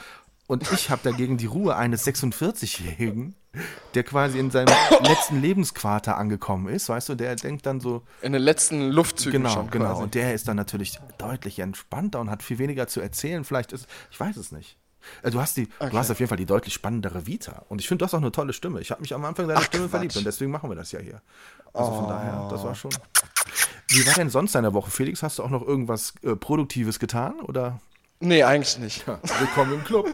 [0.49, 3.35] Und ich habe dagegen die Ruhe eines 46-Jährigen
[3.93, 8.03] der quasi in seinem letzten Lebensquarter angekommen ist, weißt du, der denkt dann so.
[8.21, 9.69] In den letzten Luftzügen genau, schon.
[9.69, 10.01] Genau, genau.
[10.01, 13.43] Und der ist dann natürlich deutlich entspannter und hat viel weniger zu erzählen.
[13.43, 14.77] Vielleicht ist, ich weiß es nicht.
[15.21, 15.91] Äh, du hast, die, okay.
[15.91, 17.63] du hast auf jeden Fall die deutlich spannendere Vita.
[17.69, 18.81] Und ich finde, du hast auch eine tolle Stimme.
[18.81, 19.91] Ich habe mich am Anfang deiner Ach, Stimme Quatsch.
[19.91, 21.21] verliebt und deswegen machen wir das ja hier.
[21.73, 22.91] Also von daher, das war schon.
[23.87, 25.23] Wie war denn sonst deine Woche, Felix?
[25.23, 27.39] Hast du auch noch irgendwas äh, Produktives getan?
[27.39, 27.79] Oder?
[28.21, 29.07] Nee, eigentlich nicht.
[29.07, 30.13] Ja, willkommen im Club.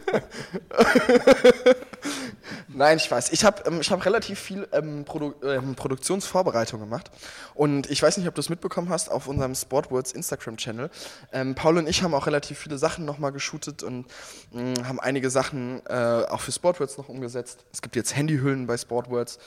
[2.68, 3.32] Nein, ich weiß.
[3.32, 7.10] Ich habe ähm, hab relativ viel ähm, Produ ähm, Produktionsvorbereitung gemacht.
[7.54, 10.88] Und ich weiß nicht, ob du es mitbekommen hast auf unserem Sportwords Instagram-Channel.
[11.32, 14.06] Ähm, Paul und ich haben auch relativ viele Sachen nochmal geshootet und
[14.52, 17.64] mh, mm, haben einige Sachen äh, auch für Sportwords noch umgesetzt.
[17.72, 19.40] Es gibt jetzt Handyhüllen bei Sportwords.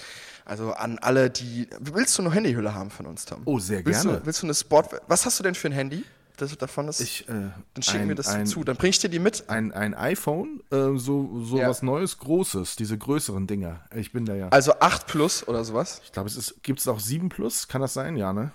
[0.44, 1.70] Also an alle, die.
[1.80, 3.42] Willst du eine Handyhülle haben von uns, Tom?
[3.46, 4.20] Oh, sehr willst gerne.
[4.20, 5.02] Du, willst du eine Sport.
[5.08, 6.04] Was hast du denn für ein Handy?
[6.42, 7.34] Das, davon ist, ich, äh,
[7.74, 8.64] dann schicken wir das ein, zu.
[8.64, 9.50] Dann bring ich dir die mit.
[9.50, 11.70] Ein, ein iPhone, äh, so, so ja.
[11.70, 13.82] was Neues, Großes, diese größeren Dinger.
[13.96, 14.50] Ich bin da ja.
[14.50, 16.02] Also 8 Plus oder sowas?
[16.04, 17.68] Ich glaube, es ist, gibt es auch 7 Plus?
[17.68, 18.16] Kann das sein?
[18.16, 18.52] Ja, ne?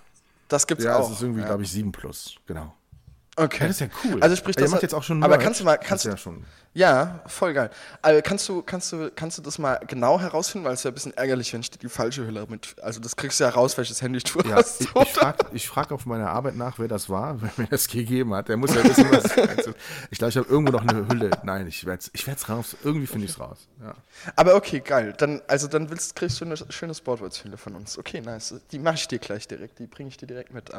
[0.49, 1.01] Das gibt es ja, auch.
[1.01, 1.47] Ja, es ist irgendwie, ja.
[1.47, 2.75] glaube ich, 7 Plus, genau.
[3.37, 3.63] Okay.
[3.63, 4.23] Ja, das ist ja cool.
[4.23, 6.45] Also sprich, das macht jetzt auch schon Aber kannst du mal, kannst du, ja schon.
[6.73, 7.71] Ja, voll geil.
[8.03, 10.91] Also kannst du, kannst du, kannst du das mal genau herausfinden, weil es ist ja
[10.91, 13.51] ein bisschen ärgerlich, wenn ich dir die falsche Hülle mit, also das kriegst du ja
[13.51, 14.81] raus, welches Handy du ja, hast.
[14.81, 18.35] Ich, ich frage frag auf meiner Arbeit nach, wer das war, wer mir das gegeben
[18.35, 18.49] hat.
[18.49, 19.25] Der muss ja wissen, was
[20.11, 21.31] Ich glaube, ich habe irgendwo noch eine Hülle.
[21.45, 22.77] Nein, ich werde es ich raus.
[22.83, 23.69] Irgendwie finde ich es raus.
[23.81, 23.95] Ja.
[24.35, 25.15] Aber okay, geil.
[25.17, 27.99] Dann, also dann willst, kriegst du eine schöne Sportworts-Hülle von uns.
[27.99, 28.55] Okay, nice.
[28.73, 29.79] Die mache ich dir gleich direkt.
[29.79, 30.71] Die bringe ich dir direkt mit.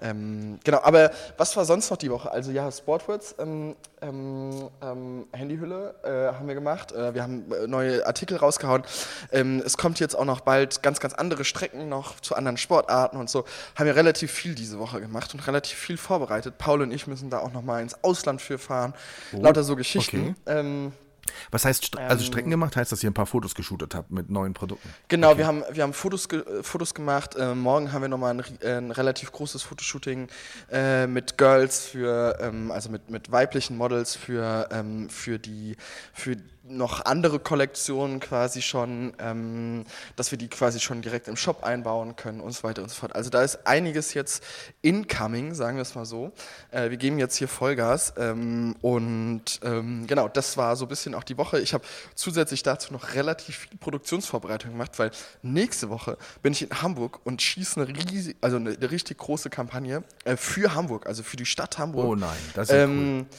[0.00, 2.30] Ähm, genau, aber was war sonst noch die Woche?
[2.30, 6.92] Also ja, Sportwords, ähm, ähm, ähm Handyhülle, äh, haben wir gemacht.
[6.92, 8.82] Äh, wir haben äh, neue Artikel rausgehauen.
[9.30, 13.16] Ähm, es kommt jetzt auch noch bald ganz, ganz andere Strecken noch zu anderen Sportarten
[13.16, 13.44] und so.
[13.74, 16.58] Haben wir relativ viel diese Woche gemacht und relativ viel vorbereitet.
[16.58, 18.92] Paul und ich müssen da auch noch mal ins Ausland für fahren.
[19.32, 20.36] Oh, Lauter so Geschichten.
[20.46, 20.90] Okay.
[21.32, 24.30] Ähm, was heißt, also Strecken gemacht, heißt, dass ihr ein paar Fotos geshootet habt mit
[24.30, 24.88] neuen Produkten?
[25.08, 25.38] Genau, okay.
[25.38, 27.36] wir haben, wir haben Fotos, ge Fotos gemacht.
[27.36, 30.28] Äh, morgen haben wir nochmal ein, äh, ein relativ großes Fotoshooting
[30.70, 35.76] äh, mit Girls für, ähm, also mit, mit weiblichen Models für, ähm, für die,
[36.12, 41.64] für noch andere Kollektionen quasi schon, ähm, dass wir die quasi schon direkt im Shop
[41.64, 43.14] einbauen können und so weiter und so fort.
[43.16, 44.44] Also da ist einiges jetzt
[44.80, 46.32] incoming, sagen wir es mal so.
[46.70, 51.14] Äh, wir geben jetzt hier Vollgas ähm, und ähm, genau, das war so ein bisschen
[51.14, 51.58] auch die Woche.
[51.58, 55.10] Ich habe zusätzlich dazu noch relativ viel Produktionsvorbereitung gemacht, weil
[55.42, 59.50] nächste Woche bin ich in Hamburg und schieße eine, riesig, also eine, eine richtig große
[59.50, 62.06] Kampagne äh, für Hamburg, also für die Stadt Hamburg.
[62.06, 63.36] Oh nein, das ist ja ähm, cool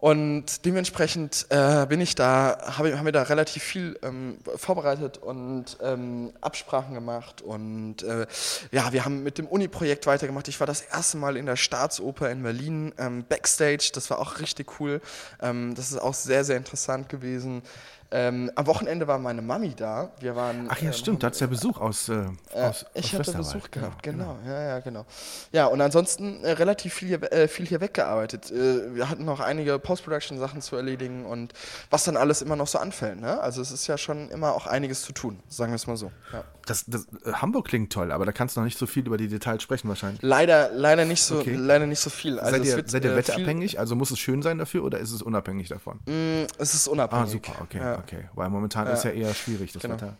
[0.00, 5.76] und dementsprechend äh, bin ich da, hab, haben wir da relativ viel ähm, vorbereitet und
[5.82, 7.42] ähm, Absprachen gemacht.
[7.42, 8.26] Und äh,
[8.72, 10.48] ja, wir haben mit dem Uni-Projekt weitergemacht.
[10.48, 13.90] Ich war das erste Mal in der Staatsoper in Berlin ähm, backstage.
[13.92, 15.02] Das war auch richtig cool.
[15.42, 17.62] Ähm, das ist auch sehr, sehr interessant gewesen.
[18.12, 20.10] Ähm, am Wochenende war meine Mami da.
[20.18, 20.66] Wir waren.
[20.68, 23.38] Ach ja, ähm, stimmt, da hattest ja Besuch aus, äh, aus ich aus hatte.
[23.38, 24.36] Besuch gehabt, genau.
[24.44, 25.06] Ja, ja, genau.
[25.52, 28.50] Ja, und ansonsten äh, relativ viel hier, äh, viel hier weggearbeitet.
[28.50, 31.52] Äh, wir hatten noch einige Post-Production-Sachen zu erledigen und
[31.90, 33.20] was dann alles immer noch so anfällt.
[33.20, 33.40] Ne?
[33.40, 36.10] Also es ist ja schon immer auch einiges zu tun, sagen wir es mal so.
[36.32, 36.44] Ja.
[36.70, 39.16] Das, das, äh, Hamburg klingt toll, aber da kannst du noch nicht so viel über
[39.16, 40.22] die Details sprechen wahrscheinlich.
[40.22, 41.54] Leider, leider nicht so, Okay.
[41.56, 42.38] leider nicht so viel.
[42.38, 43.78] Also seid ihr, wird, seid ihr äh, wetterabhängig?
[43.80, 46.00] Also muss es schön sein dafür oder ist es unabhängig davon?
[46.06, 47.30] Viel, es ist Ah, unabhängig.
[47.32, 47.98] super, okay, Ja.
[47.98, 48.28] okay.
[48.34, 49.94] Weil momentan ist ja eher schwierig, das Genau.
[49.96, 50.16] Wetter.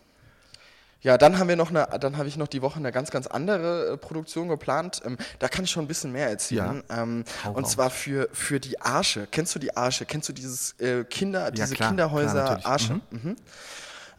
[1.03, 3.27] Ja, dann haben wir noch eine, dann habe ich noch die Woche eine ganz, ganz
[3.27, 5.01] andere äh, Produktion geplant.
[5.07, 6.83] Ähm, da kann ich schon ein bisschen mehr erzählen.
[6.91, 7.73] Ähm, Hau und raus.
[7.73, 9.27] zwar für, für die Arsche.
[9.31, 10.05] Kennst du die Arsche?
[10.05, 12.61] Kennst du dieses äh, Kinder, diese klar, Kinderhäuser klar.
[12.67, 13.01] Arsche?
[13.11, 13.37] Mhm.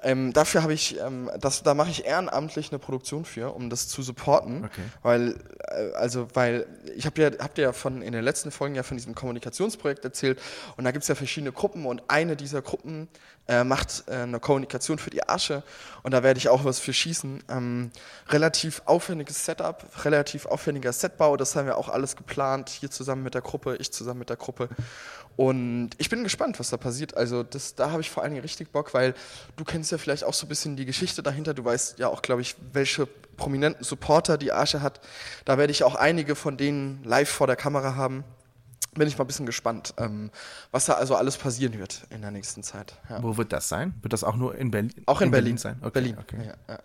[0.04, 3.88] Ähm, dafür habe ich, ähm, das, da mache ich ehrenamtlich eine Produktion für, um das
[3.88, 4.66] zu supporten.
[4.66, 4.82] Okay.
[5.04, 8.76] Weil, äh, also, weil ich habe ja, habt ihr ja von in den letzten Folgen
[8.76, 10.40] ja von diesem Kommunikationsprojekt erzählt
[10.78, 13.08] und da gibt es ja verschiedene Gruppen und eine dieser Gruppen
[13.48, 15.64] äh, macht äh, eine Kommunikation für die Asche
[16.04, 17.44] und da werde ich auch was für schießen.
[17.50, 17.92] Ähm,
[18.30, 23.34] relativ aufwendiges Setup, relativ aufwendiger Setbau, das haben wir auch alles geplant, hier zusammen mit
[23.34, 24.70] der Gruppe, ich zusammen mit der Gruppe.
[25.38, 27.16] Und ich bin gespannt, was da passiert.
[27.16, 29.14] Also das, da habe ich vor allen Dingen richtig Bock, weil
[29.56, 31.54] du kennst ja vielleicht auch so ein bisschen die Geschichte dahinter.
[31.54, 35.00] Du weißt ja auch, glaube ich, welche prominenten Supporter die Asche hat.
[35.46, 38.24] Da werde ich auch einige von denen live vor der Kamera haben.
[38.94, 40.32] Bin ich mal ein bisschen gespannt, ähm,
[40.72, 42.94] was da also alles passieren wird in der nächsten Zeit.
[43.10, 43.24] Ja.
[43.24, 43.94] Wo wird das sein?
[44.02, 44.94] Wird das auch nur in Berlin?
[45.06, 45.58] Auch in, Berlin.
[45.58, 45.78] sein?
[45.82, 46.18] Okay, Berlin.
[46.20, 46.38] Okay.
[46.46, 46.80] Ja, ja.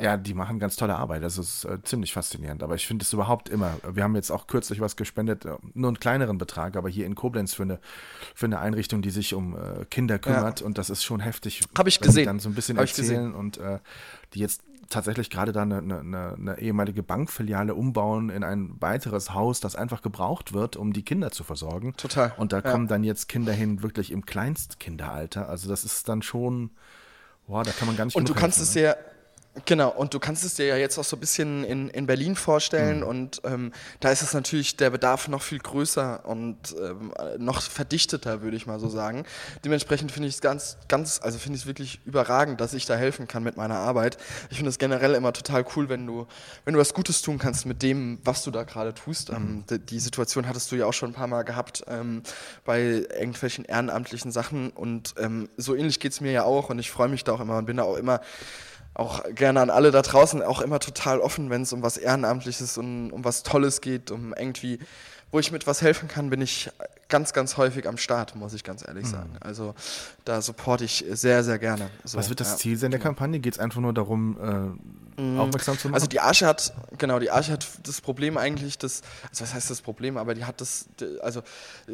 [0.00, 1.22] Ja, die machen ganz tolle Arbeit.
[1.22, 2.62] Das ist äh, ziemlich faszinierend.
[2.62, 3.74] Aber ich finde es überhaupt immer.
[3.90, 7.14] Wir haben jetzt auch kürzlich was gespendet, äh, nur einen kleineren Betrag, aber hier in
[7.14, 7.80] Koblenz für eine,
[8.34, 10.62] für eine Einrichtung, die sich um äh, Kinder kümmert.
[10.62, 11.62] Und das ist schon heftig.
[11.76, 12.26] Hab ich wenn die gesehen.
[12.26, 13.78] dann so ein bisschen Hab ich erzählen und äh,
[14.34, 19.60] die jetzt tatsächlich gerade da eine, eine, eine, ehemalige Bankfiliale umbauen in ein weiteres Haus,
[19.60, 21.94] das einfach gebraucht wird, um die Kinder zu versorgen.
[21.96, 22.70] Total, Und da ja.
[22.70, 25.48] kommen dann jetzt Kinder hin, wirklich im Kleinstkinderalter.
[25.48, 26.70] Also das ist dann schon,
[27.46, 28.96] boah, da kann man gar nicht Und du kannst es ne?
[29.64, 32.36] Genau, und du kannst es dir ja jetzt auch so ein bisschen in, in Berlin
[32.36, 37.62] vorstellen und ähm, da ist es natürlich der Bedarf noch viel größer und ähm, noch
[37.62, 39.24] verdichteter, würde ich mal so sagen.
[39.64, 42.96] Dementsprechend finde ich es ganz, ganz, also finde ich es wirklich überragend, dass ich da
[42.96, 44.18] helfen kann mit meiner Arbeit.
[44.50, 46.26] Ich finde es generell immer total cool, wenn du,
[46.64, 49.30] wenn du was Gutes tun kannst mit dem, was du da gerade tust.
[49.30, 52.22] Ähm, die, die Situation hattest du ja auch schon ein paar Mal gehabt ähm,
[52.64, 56.90] bei irgendwelchen ehrenamtlichen Sachen und ähm, so ähnlich geht es mir ja auch und ich
[56.90, 58.20] freue mich da auch immer und bin da auch immer
[58.98, 62.76] auch gerne an alle da draußen auch immer total offen, wenn es um was Ehrenamtliches
[62.78, 64.80] und um was Tolles geht, um irgendwie,
[65.30, 66.68] wo ich mit was helfen kann, bin ich
[67.08, 69.30] ganz, ganz häufig am Start, muss ich ganz ehrlich sagen.
[69.40, 69.74] Also
[70.24, 71.90] da supporte ich sehr, sehr gerne.
[72.04, 72.56] So, Was wird das ja.
[72.56, 73.38] Ziel sein der Kampagne?
[73.38, 75.94] Geht es einfach nur darum, äh, aufmerksam zu machen?
[75.94, 79.70] Also die Arche hat, genau, die Arche hat das Problem eigentlich, dass, also was heißt
[79.70, 80.86] das Problem, aber die hat das,
[81.20, 81.42] also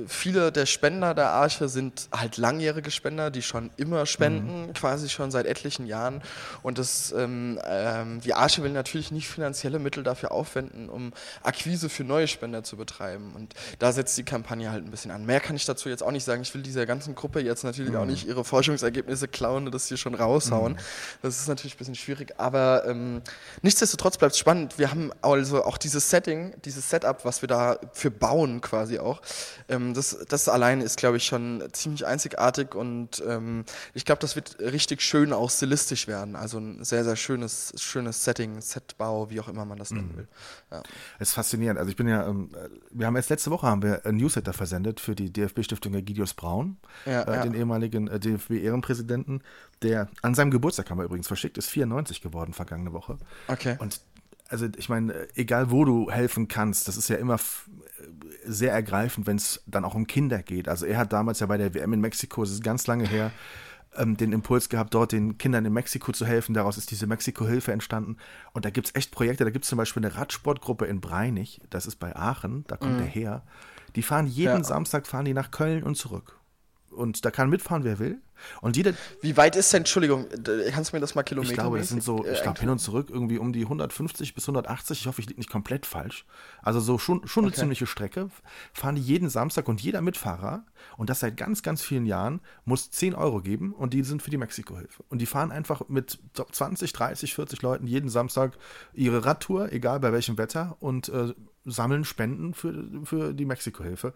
[0.07, 5.31] viele der Spender der Arche sind halt langjährige Spender, die schon immer spenden, quasi schon
[5.31, 6.23] seit etlichen Jahren.
[6.63, 11.89] Und das, ähm, ähm, die Arche will natürlich nicht finanzielle Mittel dafür aufwenden, um Akquise
[11.89, 13.33] für neue Spender zu betreiben.
[13.35, 15.25] Und da setzt die Kampagne halt ein bisschen an.
[15.25, 16.43] Mehr kann ich dazu jetzt auch nicht sagen.
[16.43, 19.97] Ich will dieser ganzen Gruppe jetzt natürlich auch nicht ihre Forschungsergebnisse klauen und das hier
[19.97, 20.77] schon raushauen.
[21.23, 23.14] Das ist natürlich ein bisschen schwierig, aber ähm,
[23.63, 24.79] nichtsdestotrotz bleibt es spannend.
[24.79, 29.21] Wir haben also auch dieses Setting, dieses Setup, was wir da für bauen quasi auch.
[29.69, 34.37] Ähm, das, das allein ist, glaube ich, schon ziemlich einzigartig und ähm, ich glaube, das
[34.37, 36.37] wird richtig schön auch stilistisch werden.
[36.37, 40.29] Also ein sehr, sehr schönes, schönes Setting, Setbau, wie auch immer man das nennen will.
[40.71, 40.83] Ja.
[41.19, 41.79] Es ist faszinierend.
[41.79, 42.51] Also ich bin ja, ähm,
[42.91, 46.77] wir haben jetzt letzte Woche haben wir ein Newsletter versendet für die DFB-Stiftung Egidius Braun,
[47.07, 47.43] Ja, äh, ja.
[47.43, 49.43] den ehemaligen äh, DFB-Ehrenpräsidenten,
[49.85, 53.19] der an seinem Geburtstag haben wir übrigens verschickt, ist 94 geworden vergangene Woche.
[53.47, 53.77] Okay.
[53.79, 54.01] Und
[54.49, 57.39] also ich meine, egal wo du helfen kannst, das ist ja immer
[58.45, 60.69] sehr ergreifend, wenn es dann auch um Kinder geht.
[60.69, 63.31] Also er hat damals ja bei der WM in Mexiko, das ist ganz lange her,
[63.97, 66.55] ähm, den Impuls gehabt, dort den Kindern in Mexiko zu helfen.
[66.55, 68.17] Daraus ist diese Mexiko-Hilfe entstanden.
[68.53, 69.45] Und da gibt es echt Projekte.
[69.45, 73.01] Da gibt es zum Beispiel eine Radsportgruppe in Breinig, das ist bei Aachen, da kommt
[73.01, 73.43] er her.
[73.97, 74.65] Die fahren jeden Ja.
[74.65, 76.39] Samstag fahren die nach Köln und zurück.
[76.95, 78.21] Und da kann mitfahren, wer will.
[78.61, 80.27] Und jeder, Wie weit ist denn, Entschuldigung,
[80.73, 82.79] kannst du mir das mal Kilometer ich glaube, das sind so, ich glaube, hin und
[82.79, 85.01] zurück irgendwie um die 150 bis 180.
[85.01, 86.27] Ich hoffe, ich liege nicht komplett falsch.
[86.63, 87.61] Also so schon, schon eine Okay.
[87.61, 88.31] ziemliche Strecke.
[88.73, 90.65] Fahren die jeden Samstag und jeder Mitfahrer,
[90.97, 94.31] und das seit ganz, ganz vielen Jahren, muss 10 Euro geben und die sind für
[94.31, 95.05] die Mexiko-Hilfe.
[95.09, 98.53] Und die fahren einfach mit 20, 30, 40 Leuten jeden Samstag
[98.93, 104.13] ihre Radtour, egal bei welchem Wetter, und äh, sammeln Spenden für, für die Mexiko-Hilfe.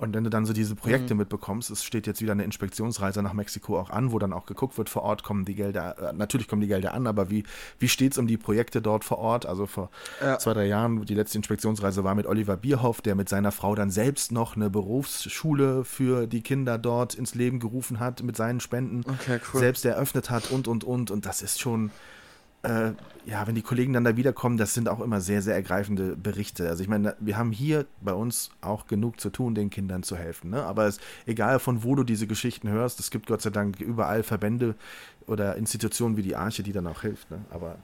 [0.00, 1.18] Und wenn du dann so diese Projekte mhm.
[1.18, 4.78] mitbekommst, es steht jetzt wieder eine Inspektionsreise nach Mexiko auch an, wo dann auch geguckt
[4.78, 7.42] wird vor Ort, kommen die Gelder, äh, natürlich kommen die Gelder an, aber wie,
[7.80, 9.44] wie steht es um die Projekte dort vor Ort?
[9.44, 10.38] Also vor ja.
[10.38, 13.90] zwei, drei Jahren, die letzte Inspektionsreise war mit Oliver Bierhoff, der mit seiner Frau dann
[13.90, 19.04] selbst noch eine Berufsschule für die Kinder dort ins Leben gerufen hat, mit seinen Spenden
[19.10, 19.58] okay, cool.
[19.58, 21.10] selbst eröffnet hat und, und, und.
[21.10, 21.90] Und das ist schon,
[22.62, 22.92] äh,
[23.26, 26.68] ja, wenn die Kollegen dann da wiederkommen, das sind auch immer sehr, sehr ergreifende Berichte.
[26.68, 30.16] Also ich meine, wir haben hier bei uns auch genug zu tun, den Kindern zu
[30.16, 30.50] helfen.
[30.50, 30.62] Ne?
[30.62, 34.22] Aber es, egal von wo du diese Geschichten hörst, es gibt Gott sei Dank überall
[34.22, 34.74] Verbände
[35.26, 37.30] oder Institutionen wie die Arche, die dann auch hilft.
[37.30, 37.44] Ne?
[37.50, 37.76] Aber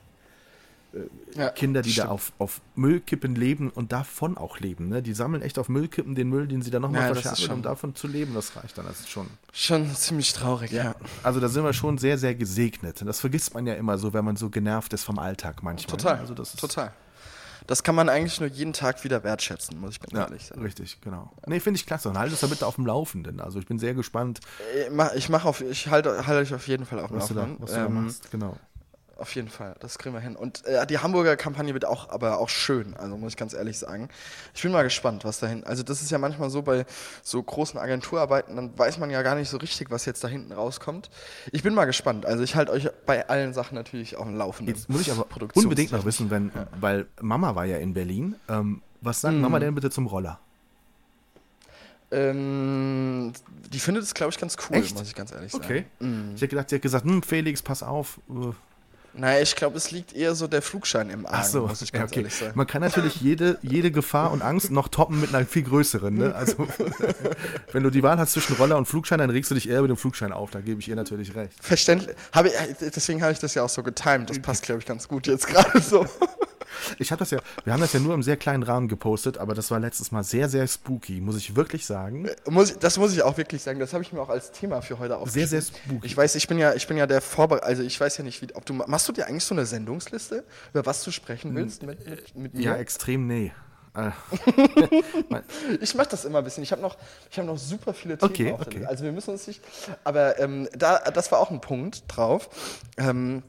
[1.34, 2.08] ja, Kinder, die stimmt.
[2.08, 4.88] da auf, auf Müllkippen leben und davon auch leben.
[4.88, 5.02] Ne?
[5.02, 7.94] Die sammeln echt auf Müllkippen den Müll, den sie dann nochmal ja, verschärfen, um davon
[7.94, 8.34] zu leben.
[8.34, 8.86] Das reicht dann.
[8.86, 9.26] Das ist schon.
[9.52, 10.84] Schon ziemlich traurig, ja.
[10.84, 10.94] ja.
[11.22, 13.00] Also da sind wir schon sehr, sehr gesegnet.
[13.00, 15.96] Und das vergisst man ja immer so, wenn man so genervt ist vom Alltag manchmal.
[15.96, 16.14] Total.
[16.14, 16.20] Ne?
[16.20, 16.92] Also das total.
[17.66, 20.62] Das kann man eigentlich nur jeden Tag wieder wertschätzen, muss ich ganz ja, ehrlich sagen.
[20.62, 21.32] Richtig, genau.
[21.46, 22.10] Nee, finde ich klasse.
[22.10, 23.40] Und halt es da bitte auf dem Laufenden.
[23.40, 24.40] Also ich bin sehr gespannt.
[24.74, 27.56] Äh, ich auf, ich halte, halte euch auf jeden Fall auf dem Laufenden.
[27.60, 28.58] was du da ähm, machst, genau.
[29.16, 30.34] Auf jeden Fall, das kriegen wir hin.
[30.34, 33.78] Und äh, die Hamburger Kampagne wird auch, aber auch schön, also muss ich ganz ehrlich
[33.78, 34.08] sagen.
[34.54, 35.62] Ich bin mal gespannt, was dahin.
[35.64, 36.84] Also das ist ja manchmal so bei
[37.22, 40.52] so großen Agenturarbeiten, dann weiß man ja gar nicht so richtig, was jetzt da hinten
[40.52, 41.10] rauskommt.
[41.52, 42.26] Ich bin mal gespannt.
[42.26, 44.74] Also ich halte euch bei allen Sachen natürlich auf dem Laufenden.
[44.74, 46.66] Jetzt muss ich aber unbedingt noch wissen, wenn, ja.
[46.80, 48.34] weil Mama war ja in Berlin.
[48.48, 49.42] Ähm, was sagt mhm.
[49.42, 50.40] Mama denn bitte zum Roller?
[52.10, 53.32] Ähm,
[53.72, 54.96] die findet es, glaube ich, ganz cool, Echt?
[54.96, 55.64] muss ich ganz ehrlich sagen.
[55.64, 55.84] Okay.
[56.00, 56.32] Mhm.
[56.34, 58.18] Ich hätte gedacht, sie hat gesagt, hm, Felix, pass auf.
[59.14, 61.82] Äh, naja, ich glaube, es liegt eher so der Flugschein im Argen, Ach so, muss
[61.82, 62.20] ich ganz ja, okay.
[62.20, 62.52] ehrlich sagen.
[62.54, 66.14] Man kann natürlich jede, jede Gefahr und Angst noch toppen mit einer viel größeren.
[66.14, 66.34] Ne?
[66.34, 66.66] Also,
[67.72, 69.90] wenn du die Wahl hast zwischen Roller und Flugschein, dann regst du dich eher mit
[69.90, 70.50] dem Flugschein auf.
[70.50, 71.52] Da gebe ich ihr natürlich recht.
[71.60, 72.16] Verständlich.
[72.32, 74.30] Hab ich, deswegen habe ich das ja auch so getimed.
[74.30, 76.06] Das passt, glaube ich, ganz gut jetzt gerade so.
[76.98, 79.54] Ich habe das ja, wir haben das ja nur im sehr kleinen Rahmen gepostet, aber
[79.54, 82.26] das war letztes Mal sehr, sehr spooky, muss ich wirklich sagen.
[82.26, 83.78] Äh, muss, das muss ich auch wirklich sagen.
[83.78, 85.48] Das habe ich mir auch als Thema für heute aufgeschrieben.
[85.48, 86.06] Sehr, sehr spooky.
[86.06, 88.42] Ich weiß, ich bin ja, ich bin ja der Vorbereiter, also ich weiß ja nicht,
[88.42, 91.82] wie, ob du, machst du dir eigentlich so eine Sendungsliste, über was du sprechen willst
[91.82, 92.62] mit, mit, mit mir?
[92.62, 93.52] Ja, extrem nee.
[93.94, 94.10] Äh.
[95.80, 96.64] ich mache das immer ein bisschen.
[96.64, 96.96] Ich habe noch,
[97.36, 98.54] hab noch super viele Themen.
[98.54, 98.84] Okay, okay.
[98.86, 99.62] Also wir müssen uns nicht.
[100.02, 102.48] Aber ähm, da, das war auch ein Punkt drauf.
[102.96, 103.42] Ähm,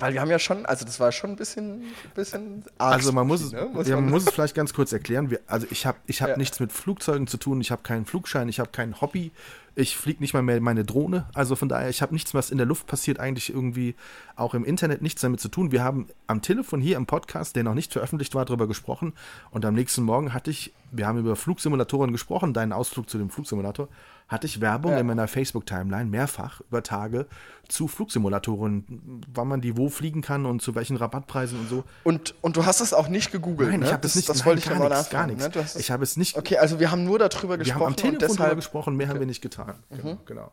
[0.00, 1.82] weil wir haben ja schon, also das war schon ein bisschen,
[2.14, 3.68] bisschen Also man muss, es, ne?
[3.72, 5.30] muss, ja, man muss es vielleicht ganz kurz erklären.
[5.30, 6.36] Wir, also ich habe ich hab ja.
[6.36, 9.32] nichts mit Flugzeugen zu tun, ich habe keinen Flugschein, ich habe kein Hobby,
[9.74, 11.26] ich fliege nicht mal mehr meine Drohne.
[11.34, 13.94] Also von daher, ich habe nichts, was in der Luft passiert, eigentlich irgendwie
[14.36, 15.72] auch im Internet nichts damit zu tun.
[15.72, 19.12] Wir haben am Telefon hier im Podcast, der noch nicht veröffentlicht war, darüber gesprochen.
[19.50, 23.30] Und am nächsten Morgen hatte ich, wir haben über Flugsimulatoren gesprochen, deinen Ausflug zu dem
[23.30, 23.88] Flugsimulator
[24.30, 25.00] hatte ich Werbung ja.
[25.00, 27.26] in meiner Facebook-Timeline mehrfach über Tage
[27.68, 31.84] zu Flugsimulatoren, wann man die wo fliegen kann und zu welchen Rabattpreisen und so.
[32.04, 33.86] Und, und du hast es auch nicht gegoogelt, Nein, ne?
[33.86, 35.74] ich habe es nicht, das nein, wollte ich gar nichts, gar nichts.
[35.74, 35.80] Ne?
[35.80, 36.36] Ich habe es nicht.
[36.36, 37.80] Okay, also wir haben nur darüber gesprochen.
[37.80, 39.14] Wir haben am Telefon deshalb, darüber gesprochen, mehr okay.
[39.14, 39.74] haben wir nicht getan.
[39.90, 39.96] Mhm.
[39.96, 40.18] Genau.
[40.24, 40.52] genau.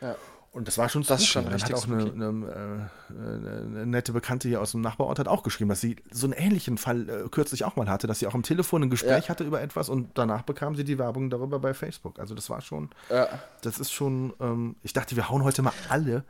[0.00, 0.16] Ja.
[0.52, 4.48] Und das war schon Das schon Dann richtig hat auch eine, eine, eine, nette Bekannte
[4.48, 7.64] hier aus dem Nachbarort hat auch geschrieben, dass sie so einen ähnlichen Fall äh, kürzlich
[7.64, 9.28] auch mal hatte, dass sie auch am Telefon ein Gespräch ja.
[9.28, 12.18] hatte über etwas und danach bekam sie die Werbung darüber bei Facebook.
[12.18, 13.28] Also das war schon, ja.
[13.62, 16.24] das ist schon, ähm, ich dachte, wir hauen heute mal alle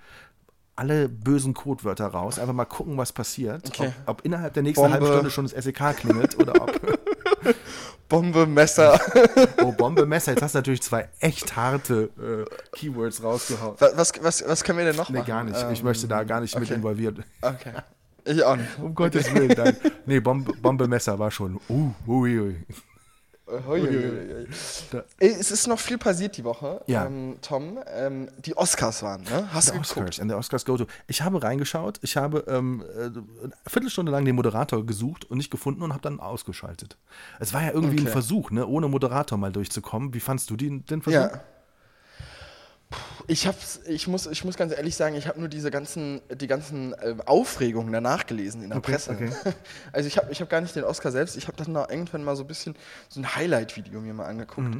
[0.76, 3.66] alle bösen Codewörter raus, einfach mal gucken, was passiert.
[3.68, 3.92] Okay.
[4.06, 4.94] Ob, ob, innerhalb der nächsten Bombe.
[4.94, 6.80] halben Stunde schon das SEK klingelt oder ob.
[8.10, 9.00] Bombe, Messer.
[9.62, 10.32] oh, Bombe, Messer.
[10.32, 13.76] Jetzt hast du natürlich zwei echt harte äh, Keywords rausgehauen.
[13.78, 15.28] Was, was, was können wir denn noch nee, machen?
[15.28, 15.62] gar nicht.
[15.62, 16.60] Ähm, ich möchte da gar nicht okay.
[16.60, 17.18] mit involviert.
[17.40, 17.72] Okay.
[18.24, 18.78] Ich auch nicht.
[18.78, 19.32] Um Gottes.
[19.32, 19.54] Willen.
[19.54, 19.76] Dann.
[20.04, 21.58] Nee, Bombe, Bombe, Messer war schon.
[21.68, 22.56] Uh, ui, ui.
[23.68, 24.46] Ui.
[25.18, 27.06] Es ist noch viel passiert die Woche, ja.
[27.06, 27.78] ähm, Tom.
[27.86, 29.48] Ähm, die Oscars waren, ne?
[29.52, 30.30] Hast du Oscars, geguckt?
[30.30, 30.86] der Oscars Go-To.
[31.06, 35.50] Ich habe reingeschaut, ich habe ähm, äh, eine Viertelstunde lang den Moderator gesucht und nicht
[35.50, 36.96] gefunden und habe dann ausgeschaltet.
[37.38, 38.08] Es war ja irgendwie okay.
[38.08, 40.14] ein Versuch, ne, ohne Moderator mal durchzukommen.
[40.14, 41.20] Wie fandst du den, den Versuch?
[41.20, 41.40] Ja.
[43.26, 46.48] Ich hab's, ich muss, ich muss ganz ehrlich sagen, ich habe nur diese ganzen, die
[46.48, 49.12] ganzen äh, Aufregungen danach gelesen in der okay, Presse.
[49.12, 49.30] Okay.
[49.92, 51.36] Also ich habe, ich habe gar nicht den Oscar selbst.
[51.36, 52.74] Ich habe dann noch irgendwann mal so ein bisschen
[53.08, 54.74] so ein Highlight-Video mir mal angeguckt.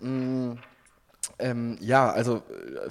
[0.00, 0.50] Mhm.
[0.50, 0.58] Mm,
[1.38, 2.90] ähm, ja, also äh,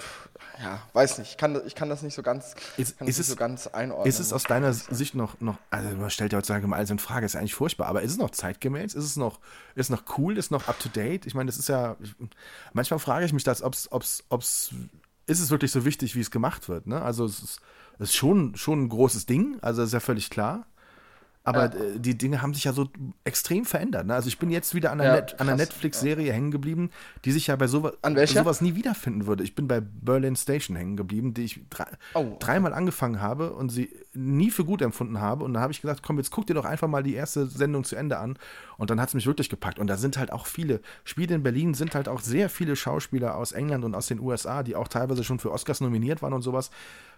[0.61, 1.31] ja, weiß nicht.
[1.31, 4.07] Ich kann, ich kann das nicht so ganz, ist, ist es, so ganz einordnen.
[4.07, 6.99] Ist es aus deiner Sicht noch, noch, also man stellt ja heutzutage mal alles in
[6.99, 8.93] Frage, ist eigentlich furchtbar, aber ist es noch zeitgemäß?
[8.93, 9.39] Ist es noch,
[9.75, 10.37] ist es noch cool?
[10.37, 11.25] Ist es noch up to date?
[11.25, 11.97] Ich meine, das ist ja,
[12.73, 14.73] manchmal frage ich mich das, ob es, ob's, ob's,
[15.25, 16.87] ist es wirklich so wichtig, wie es gemacht wird?
[16.87, 17.01] Ne?
[17.01, 17.61] Also es ist,
[17.99, 20.67] es ist schon, schon ein großes Ding, also ist ja völlig klar.
[21.43, 22.87] Aber äh, die Dinge haben sich ja so
[23.23, 24.05] extrem verändert.
[24.05, 24.13] Ne?
[24.13, 26.91] Also ich bin jetzt wieder an einer, Ja, Net, einer Netflix-Serie hängen geblieben,
[27.25, 27.93] die sich ja bei sowas,
[28.43, 29.43] sowas nie wiederfinden würde.
[29.43, 32.37] Ich bin bei Berlin Station hängen geblieben, die ich drei, Oh.
[32.39, 35.43] dreimal angefangen habe und sie nie für gut empfunden habe.
[35.43, 37.85] Und da habe ich gesagt, komm, jetzt guck dir doch einfach mal die erste Sendung
[37.85, 38.37] zu Ende an.
[38.77, 39.79] Und dann hat es mich wirklich gepackt.
[39.79, 43.35] Und da sind halt auch viele, Spiele in Berlin sind halt auch sehr viele Schauspieler
[43.35, 46.43] aus England und aus den USA, die auch teilweise schon für Oscars nominiert waren und
[46.43, 46.69] sowas.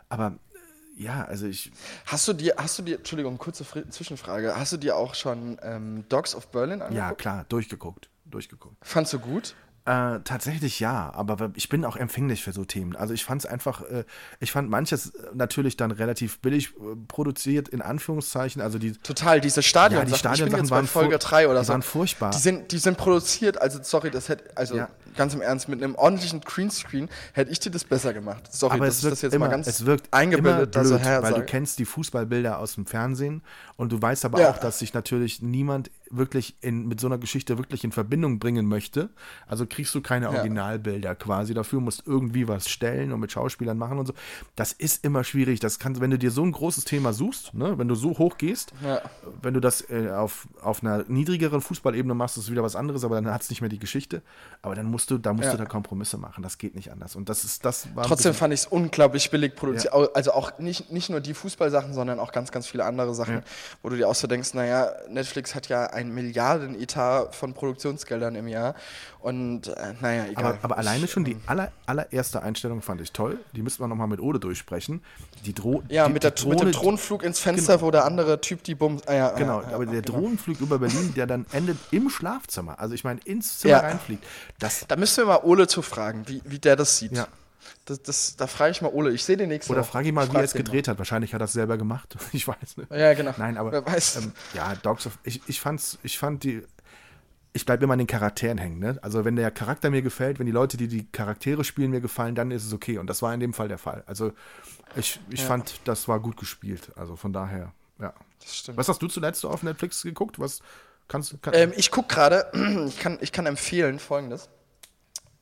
[0.10, 0.53] Aber äh,
[0.95, 1.71] ja, also ich,
[2.06, 5.58] Hast du dir, hast du dir, Entschuldigung, kurze Fri- Zwischenfrage, hast du dir auch schon
[5.63, 6.95] ähm, Dogs of Berlin angeguckt?
[6.97, 8.10] ja klar, durchgeguckt.
[8.25, 8.75] Durchgeguckt.
[8.82, 9.56] Fandst du gut?
[9.86, 12.95] Äh, tatsächlich ja, aber ich bin auch empfänglich für so Themen.
[12.95, 14.06] Also ich fand es einfach, äh,
[14.39, 18.62] ich fand manches äh, natürlich dann relativ billig äh, produziert, in Anführungszeichen.
[18.62, 20.12] Also die, Total, diese Stadion Ja, die
[20.49, 21.73] bei waren Folge fur- 3 oder die so.
[21.73, 22.29] waren furchtbar.
[22.32, 24.89] Die sind, die sind produziert, also sorry, das hätte, also Ja.
[25.15, 28.52] Ganz im Ernst, mit einem ordentlichen Greenscreen hätte ich dir das besser gemacht.
[28.52, 31.02] Sorry, aber dass es wirkt das jetzt immer, mal ganz es wirkt eingebildet immer blöd,
[31.04, 33.41] her weil du kennst die Fußballbilder aus dem Fernsehen
[33.78, 34.49] und du weißt aber Ja.
[34.52, 38.67] auch, dass sich natürlich niemand wirklich in, mit so einer Geschichte wirklich in Verbindung bringen
[38.67, 39.10] möchte.
[39.47, 41.54] Also kriegst du keine Originalbilder quasi.
[41.56, 44.13] Dafür musst irgendwie was stellen und mit Schauspielern machen und so.
[44.56, 45.60] Das ist immer schwierig.
[45.60, 48.38] Das kann, wenn du dir so ein großes Thema suchst, ne, wenn du so hoch
[48.38, 49.02] gehst, Ja.
[49.41, 53.04] wenn du das äh, auf, auf einer niedrigeren Fußballebene machst, ist es wieder was anderes,
[53.04, 54.21] aber dann hat es nicht mehr die Geschichte.
[54.62, 55.52] Aber dann musst du, da musst Ja.
[55.52, 56.44] du da Kompromisse machen.
[56.44, 57.16] Das geht nicht anders.
[57.16, 59.94] Und das ist, das war Trotzdem fand ich es unglaublich billig produziert.
[59.94, 63.36] Au- Also auch nicht, nicht nur die Fußballsachen, sondern auch ganz, ganz viele andere Sachen,
[63.36, 63.42] Ja.
[63.82, 68.48] wo du dir auch so denkst, naja, Netflix hat ja ein Milliarden-Etat von Produktionsgeldern im
[68.48, 68.76] Jahr.
[69.24, 70.44] Und äh, naja, egal.
[70.46, 73.40] Aber, aber alleine schon die aller, allererste Einstellung fand ich toll.
[73.54, 75.02] Die müssten wir nochmal mit Ode durchsprechen.
[75.46, 78.04] Die Dro ja, die, mit, der, die mit dem Drohne- Thronflug ins Fenster, wo der
[78.04, 79.08] andere Typ die Bums.
[79.08, 80.20] Ah, ja, Genau, ja, ja, aber der genau.
[80.20, 82.80] Drohnenflug über Berlin, der dann endet im Schlafzimmer.
[82.80, 84.26] Also ich meine, ins Zimmer reinfliegt.
[84.60, 87.16] Das, Da müssen wir mal Ole zu fragen, wie, wie der das sieht.
[87.16, 87.28] Ja.
[87.86, 89.12] Das, das, da frage ich mal Ole.
[89.12, 90.98] Ich sehe den nächsten oder frage ihn mal, Ich wie er es gedreht hat.
[90.98, 92.18] Wahrscheinlich hat er es selber gemacht.
[92.34, 92.90] Ich weiß nicht.
[92.90, 93.00] mal.
[93.00, 93.34] Ja, genau.
[93.38, 94.18] Nein, aber Wer weiß.
[94.18, 95.18] Ähm, ja, Dogs of.
[95.24, 96.64] Ich, ich fand's, ich fand die.
[97.54, 98.80] Ich bleibe immer an den Charakteren hängen.
[98.80, 98.98] Ne?
[99.02, 102.34] Also wenn der Charakter mir gefällt, wenn die Leute, die die Charaktere spielen, mir gefallen,
[102.34, 102.98] dann ist es okay.
[102.98, 104.04] Und das war in dem Fall der Fall.
[104.08, 104.34] Also
[104.96, 106.92] ich, ich fand, das war gut gespielt.
[106.96, 108.13] Also von daher, ja.
[108.39, 108.78] das stimmt.
[108.78, 110.39] Was hast du zuletzt auf Netflix geguckt?
[110.39, 110.62] Was
[111.08, 111.38] kannst du?
[111.38, 112.52] Kann, Ähm, ich gucke gerade,
[112.88, 114.50] ich kann, ich kann empfehlen folgendes.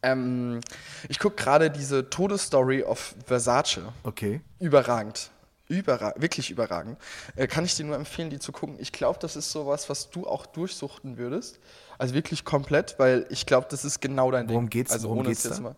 [0.03, 0.59] Ähm,
[1.07, 3.81] ich gucke gerade diese Todesstory of Versace.
[4.03, 4.41] okay.
[4.59, 5.31] Überragend.
[5.67, 6.97] Überra wirklich überragend.
[7.37, 8.75] Äh, kann ich dir nur empfehlen, die zu gucken.
[8.79, 11.59] Ich glaube, das ist sowas, was du auch durchsuchten würdest.
[12.01, 14.69] Also wirklich komplett, weil ich glaube, das ist genau dein Worum Ding.
[14.71, 15.59] geht's- Also worum ohne geht's da?
[15.59, 15.75] mal.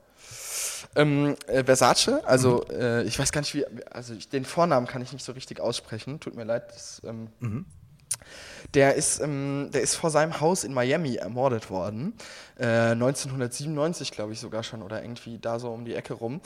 [0.96, 2.76] Ähm, äh, Versace, also Mhm.
[2.80, 5.60] äh, ich weiß gar nicht, wie, also ich, den Vornamen kann ich nicht so richtig
[5.60, 6.22] aussprechen.
[6.22, 6.64] Tut mir leid.
[6.70, 7.66] Das, ähm, Mhm.
[8.74, 12.14] Der ist, ähm, der ist vor seinem Haus in Miami ermordet worden.
[12.58, 16.40] Äh, 1997, glaube ich sogar schon, oder irgendwie da so um die Ecke rum.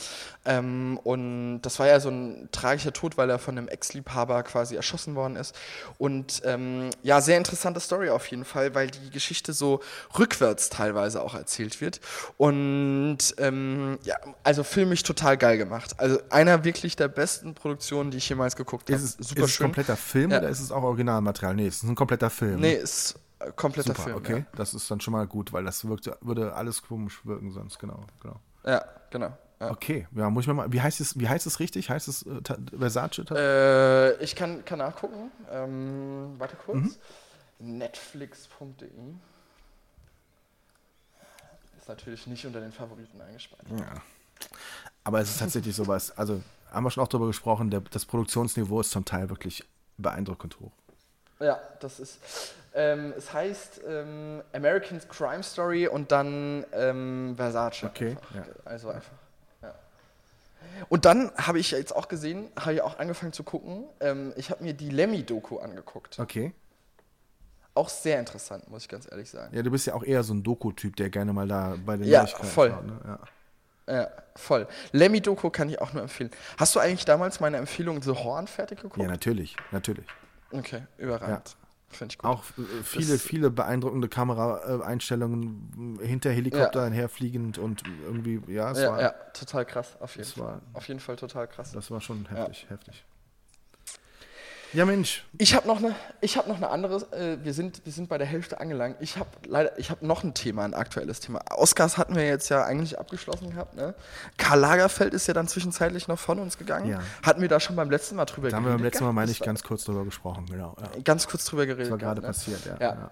[0.45, 4.75] Ähm, und das war ja so ein tragischer Tod, weil er von einem Ex-Liebhaber quasi
[4.75, 5.55] erschossen worden ist.
[5.97, 9.81] Und ähm, ja, sehr interessante Story auf jeden Fall, weil die Geschichte so
[10.17, 11.99] rückwärts teilweise auch erzählt wird.
[12.37, 15.95] Und ähm, ja, also filmisch total geil gemacht.
[15.97, 18.97] Also einer wirklich der besten Produktionen, die ich jemals geguckt habe.
[18.97, 20.39] Ist es, ist es kompletter Film Ja.
[20.39, 21.55] oder ist es auch Originalmaterial?
[21.55, 22.59] Nee, es ist ein kompletter Film.
[22.59, 24.15] Nee, ist äh, kompletter Super, Film.
[24.17, 24.45] okay.
[24.55, 28.05] Das ist dann schon mal gut, weil das wirkt, würde alles komisch wirken sonst, genau.
[28.21, 28.39] genau.
[28.63, 29.37] Ja, ja genau.
[29.59, 29.71] Ja.
[29.71, 30.71] Okay, ja, muss ich mir mal.
[30.71, 31.89] Wie heißt es, wie heißt es richtig?
[31.89, 32.41] Heißt es äh,
[32.77, 33.23] Versace?
[33.31, 35.31] Äh, ich kann, kann nachgucken.
[35.51, 36.77] Ähm, warte kurz.
[36.77, 37.77] Mhm.
[37.77, 38.87] Netflix.de
[41.79, 43.79] ist natürlich nicht unter den Favoriten eingespeichert.
[43.79, 43.93] Ja.
[45.03, 46.41] Aber es ist tatsächlich sowas, also
[46.71, 49.63] haben wir schon auch darüber gesprochen, der, das Produktionsniveau ist zum Teil wirklich
[49.97, 50.71] beeindruckend hoch.
[51.39, 52.19] Ja, das ist.
[52.73, 57.83] Ähm, es heißt ähm, American Crime Story und dann ähm, Versace.
[57.85, 58.35] Okay, Einfach.
[58.35, 58.43] ja.
[58.65, 59.11] Also einfach.
[59.63, 59.73] Ja.
[60.89, 63.85] Und dann habe ich jetzt auch gesehen, habe ich auch angefangen zu gucken.
[63.99, 66.19] Ähm, ich habe mir die Lemmy-Doku angeguckt.
[66.19, 66.53] Okay.
[67.73, 69.55] Auch sehr interessant, muss ich ganz ehrlich sagen.
[69.55, 72.07] Ja, du bist ja auch eher so ein Doku-Typ, der gerne mal da bei den
[72.07, 72.69] Ja, Neuigkeiten voll.
[72.71, 72.99] schaut, ne?
[73.05, 73.19] ja.
[73.89, 74.67] Ja, voll.
[74.91, 76.29] Lemmy Doku kann ich auch nur empfehlen.
[76.57, 78.97] Hast du eigentlich damals meine Empfehlung The Horn fertig geguckt?
[79.01, 80.05] ja, natürlich, natürlich.
[80.51, 81.55] Okay, überragend.
[81.89, 82.29] Finde ich gut.
[82.29, 88.91] Auch äh, viele, Das- viele beeindruckende Kameraeinstellungen hinter Helikoptern herfliegend und irgendwie, ja, es ja,
[88.91, 90.45] war, ja, total krass, auf jeden Fall.
[90.45, 91.71] war- Auf jeden Fall total krass.
[91.71, 93.05] das war schon heftig, heftig.
[94.73, 96.97] Ja, Mensch, Ich habe noch eine, ich habe noch eine andere.
[97.11, 98.97] Äh, wir sind, wir sind bei der Hälfte angelangt.
[98.99, 101.39] Ich habe leider, ich habe noch ein Thema, ein aktuelles Thema.
[101.55, 103.75] Oscars hatten wir jetzt ja eigentlich abgeschlossen gehabt.
[103.75, 103.95] Ne?
[104.37, 106.89] Karl Lagerfeld ist ja dann zwischenzeitlich noch von uns gegangen.
[106.89, 106.99] Ja.
[107.23, 109.31] Hatten wir da schon beim letzten Mal drüber da haben wir beim letzten Mal, meine
[109.31, 110.75] ich, ganz kurz drüber gesprochen, genau.
[110.79, 111.01] Ja.
[111.03, 111.85] ganz kurz drüber geredet.
[111.85, 112.27] Das war gerade ne?
[112.27, 112.77] passiert, ja.
[112.79, 113.11] Ja.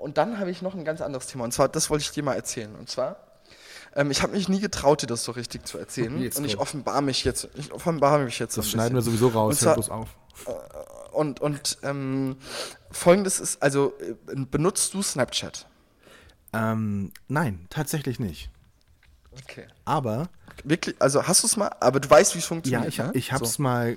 [0.00, 1.44] Und dann habe ich noch ein ganz anderes Thema.
[1.44, 2.74] Und zwar, das wollte ich dir mal erzählen.
[2.74, 3.16] Und zwar,
[3.94, 6.20] ähm, ich habe mich nie getraut, dir das so richtig zu erzählen.
[6.20, 7.48] Jetzt und ich offenbare mich jetzt.
[7.54, 8.58] Ich offenbare mich jetzt.
[8.58, 10.08] Das schneiden wir sowieso raus, hör bloß auf.
[11.12, 12.36] Und, und ähm,
[12.90, 14.14] folgendes ist, also äh,
[14.50, 15.66] benutzt du Snapchat?
[16.52, 18.50] Ähm, nein, tatsächlich nicht.
[19.42, 19.66] Okay.
[19.84, 20.28] Aber
[20.64, 22.88] Wirklich, also hast du es mal, aber du weißt, wie es ja, funktioniert.
[22.88, 23.10] ich, ne?
[23.14, 23.62] ich habe es So.
[23.62, 23.96] mal äh,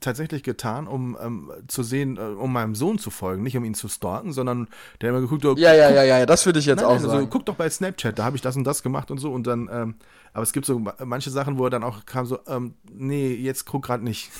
[0.00, 3.74] tatsächlich getan, um ähm, zu sehen, äh, um meinem Sohn zu folgen, nicht um ihn
[3.74, 4.68] zu stalken, sondern
[5.00, 6.92] der hat immer geguckt, oh, Ja, ja, ja, ja, das würde ich jetzt Nein, auch
[6.92, 7.28] also, sagen.
[7.30, 9.68] guck doch bei Snapchat, da habe ich das und das gemacht und so und dann,
[9.72, 9.94] ähm,
[10.32, 13.34] aber es gibt so ma- manche Sachen, wo er dann auch kam so, ähm, nee,
[13.34, 14.30] jetzt guck gerade nicht.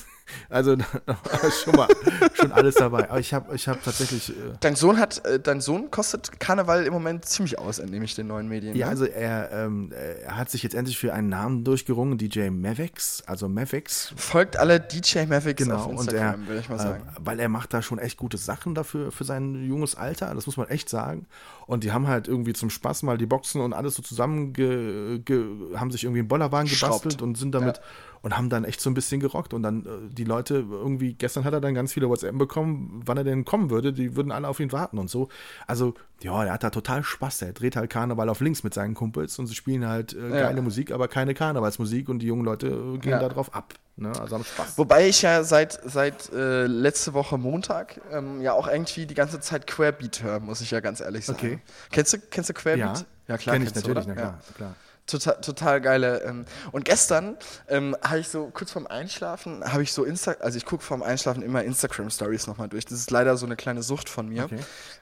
[0.49, 0.77] Also
[1.63, 1.87] schon mal
[2.33, 3.09] schon alles dabei.
[3.09, 6.85] Aber ich habe ich hab tatsächlich, äh, Dein Sohn hat, äh, dein Sohn kostet Karneval
[6.85, 8.75] im Moment ziemlich aus, entnehme ich den neuen Medien.
[8.75, 8.91] ja, ne?
[8.91, 13.47] also er, ähm, er hat sich jetzt endlich für einen Namen durchgerungen, DJ Mavex, also
[13.47, 15.77] Mavex, Folgt alle DJ Mavics genau.
[15.77, 17.03] auf Instagram, würde ich mal äh, sagen.
[17.19, 20.57] weil er macht da schon echt gute Sachen dafür für sein junges Alter, das muss
[20.57, 21.27] man echt sagen.
[21.65, 25.19] Und die haben halt irgendwie zum Spaß mal die Boxen und alles so zusammen, ge,
[25.19, 27.03] ge, haben sich irgendwie einen Bollerwagen Schraubt.
[27.03, 27.79] gebastelt und sind damit
[28.21, 29.53] und haben dann echt so ein bisschen gerockt.
[29.53, 33.17] Und dann äh, die Leute irgendwie, gestern hat er dann ganz viele WhatsApp bekommen, wann
[33.17, 33.93] er denn kommen würde.
[33.93, 35.29] Die würden alle auf ihn warten und so.
[35.67, 37.39] Also, ja, der hat da total Spaß.
[37.39, 40.47] Der dreht halt Karneval auf links mit seinen Kumpels und sie spielen halt äh, Ja.
[40.47, 43.19] geile Musik, aber keine Karnevalsmusik und die jungen Leute äh, gehen Ja.
[43.19, 43.73] da drauf ab.
[43.95, 44.09] Ne?
[44.19, 44.77] Also haben Spaß.
[44.77, 49.39] Wobei ich ja seit, seit äh, letzte Woche Montag ähm, ja auch irgendwie die ganze
[49.41, 51.37] Zeit Querbeat höre, muss ich ja ganz ehrlich sagen.
[51.39, 51.59] Okay.
[51.91, 53.05] Kennst du, kennst du Querbeat?
[53.27, 53.55] ja, klar.
[53.55, 54.19] kenn ich natürlich, na Ja.
[54.21, 54.75] klar, klar.
[55.09, 56.21] Total, total geile.
[56.21, 57.37] Ähm, und gestern
[57.67, 61.01] ähm, habe ich so kurz vorm Einschlafen, habe ich so Insta, also ich gucke vorm
[61.01, 62.85] Einschlafen immer Instagram Stories nochmal durch.
[62.85, 64.45] Das ist leider so eine kleine Sucht von mir.
[64.45, 64.59] Okay.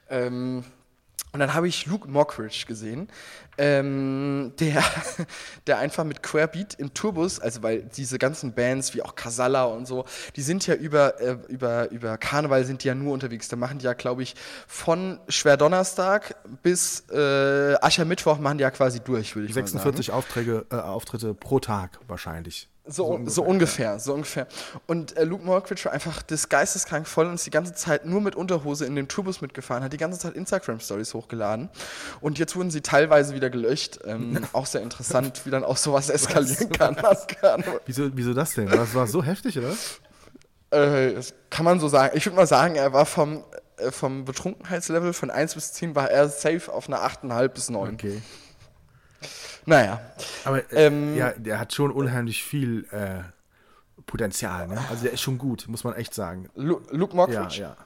[0.08, 0.64] Ähm,
[1.32, 3.08] und dann habe ich Luke Mockridge gesehen,
[3.58, 4.82] ähm, der,
[5.66, 9.86] der einfach mit Querbeat im Tourbus, also weil diese ganzen Bands wie auch Casalla und
[9.86, 10.04] so,
[10.36, 13.48] die sind ja über, äh, über, über Karneval sind die ja nur unterwegs.
[13.48, 19.00] Da machen die ja, glaube ich, von Schwerdonnerstag bis äh, Aschermittwoch machen die ja quasi
[19.00, 19.82] durch, würde ich mal sagen.
[19.82, 22.68] 46 Aufträge, äh, Auftritte pro Tag wahrscheinlich.
[22.88, 24.46] So, so ungefähr, so ungefähr.
[24.86, 28.20] Und äh, Luke Mockridge war einfach das geisteskrank voll und ist die ganze Zeit nur
[28.20, 31.68] mit Unterhose in dem Tourbus mitgefahren, hat die ganze Zeit Instagram-Stories hochgeladen.
[32.20, 33.98] Und jetzt wurden sie teilweise wieder gelöscht.
[34.04, 36.96] Ähm, auch sehr interessant, wie dann auch sowas eskalieren kann.
[37.08, 38.66] Das kann Wieso, wieso das denn?
[38.68, 39.72] Das war so heftig, oder?
[40.70, 42.16] äh, das kann man so sagen.
[42.16, 43.44] Ich würde mal sagen, er war vom,
[43.76, 47.94] äh, vom Betrunkenheitslevel von 1 bis 10 war er safe auf einer 8,5 bis 9.
[47.94, 48.22] Okay.
[49.68, 50.00] Naja.
[50.44, 53.22] Aber äh, Ähm, ja, der hat schon unheimlich viel äh,
[54.06, 54.78] Potenzial, ne?
[54.90, 56.48] Also der ist schon gut, muss man echt sagen.
[56.54, 57.76] Lu Luke Ja, Mockridge, ja.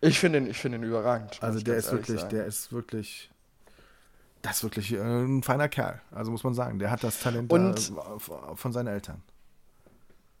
[0.00, 1.42] ich finde ihn, ich find ihn überragend.
[1.42, 2.36] Also der ist wirklich, sagen.
[2.36, 3.30] der ist wirklich,
[4.42, 6.00] das ist wirklich äh, ein feiner Kerl.
[6.12, 9.20] Also muss man sagen, der hat das Talent Und- äh, von seinen Eltern.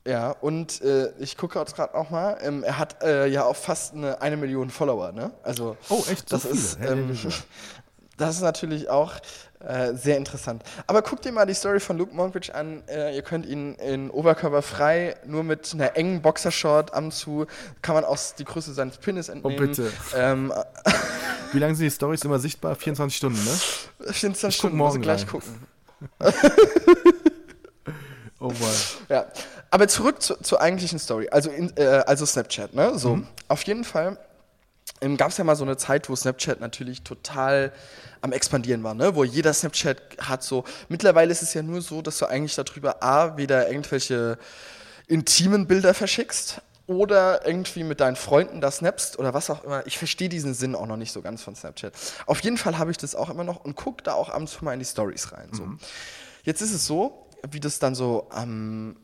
[0.06, 3.56] Ja, und äh, ich gucke jetzt gerade auch mal, ähm, er hat äh, ja auch
[3.56, 5.32] fast eine, eine Million Follower, ne?
[5.42, 6.28] Also Oh, echt?
[6.28, 6.54] So das viele?
[6.54, 7.18] ist ähm,
[8.18, 9.14] das ist natürlich auch
[9.66, 10.62] äh, sehr interessant.
[10.86, 12.82] Aber guckt dir mal die Story von Luke Monkridge an.
[12.88, 17.46] Äh, ihr könnt ihn in Oberkörper frei, nur mit einer engen Boxershort am zu,
[17.82, 19.56] kann man auch die Größe seines Penis entnehmen.
[19.56, 19.92] Oh, bitte.
[20.14, 20.52] Ähm,
[21.52, 22.74] Wie lange sind die Stories immer sichtbar?
[22.74, 24.12] 24 Stunden, ne?
[24.12, 25.28] 24 Ich Stunden, morgen gleich rein.
[25.28, 25.66] gucken.
[28.40, 28.74] Oh Mann.
[29.08, 29.26] Ja,
[29.70, 32.98] aber zurück zu, zur eigentlichen Story, also, in, äh, also Snapchat, ne?
[32.98, 34.18] So, auf jeden Fall
[35.16, 37.72] gab es ja mal so eine Zeit, wo Snapchat natürlich total
[38.20, 39.14] am expandieren war, ne?
[39.14, 40.64] Wo jeder Snapchat hat so.
[40.88, 44.38] Mittlerweile ist es ja nur so, dass du eigentlich darüber A, wieder irgendwelche
[45.06, 49.86] intimen Bilder verschickst oder irgendwie mit deinen Freunden das snappst oder was auch immer.
[49.86, 51.94] Ich verstehe diesen Sinn auch noch nicht so ganz von Snapchat.
[52.26, 54.72] Auf jeden Fall habe ich das auch immer noch und gucke da auch abends mal
[54.72, 55.48] in die Stories rein.
[55.52, 55.66] So.
[56.42, 58.96] Jetzt ist es so, wie das dann so am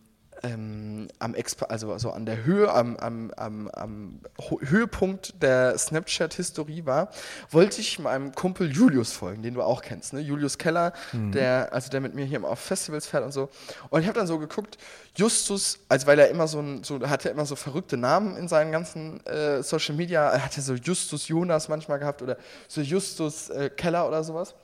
[0.43, 4.21] ähm, am Exp also so an der Höhe, am, am, am, am
[4.61, 7.11] Höhepunkt der Snapchat-Historie war,
[7.51, 10.21] wollte ich meinem Kumpel Julius folgen, den du auch kennst, ne?
[10.21, 13.51] Julius Keller, der, also der mit mir hier auf Festivals fährt und so.
[13.91, 14.79] Und ich habe dann so geguckt,
[15.17, 18.49] Justus, also weil er immer so ein, so hat er immer so verrückte Namen in
[18.49, 22.37] seinen ganzen äh, Social Media, er hatte so Justus Jonas manchmal gehabt oder
[22.69, 24.55] so Justus äh, Keller oder sowas.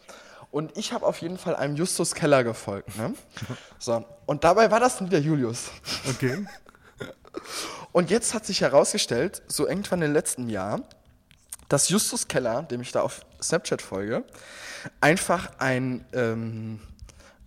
[0.57, 2.97] Und ich habe auf jeden Fall einem Justus Keller gefolgt.
[2.97, 3.13] Ne?
[3.79, 4.03] So.
[4.25, 5.71] Und dabei war das wieder Julius.
[6.09, 6.47] Okay.
[7.93, 10.81] Und jetzt hat sich herausgestellt, so irgendwann im letzten Jahr,
[11.69, 14.25] dass Justus Keller, dem ich da auf Snapchat folge,
[15.03, 16.81] einfach ein, ähm,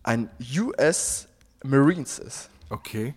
[0.03, 1.26] ein US
[1.64, 2.51] Marines ist.
[2.70, 3.16] Okay.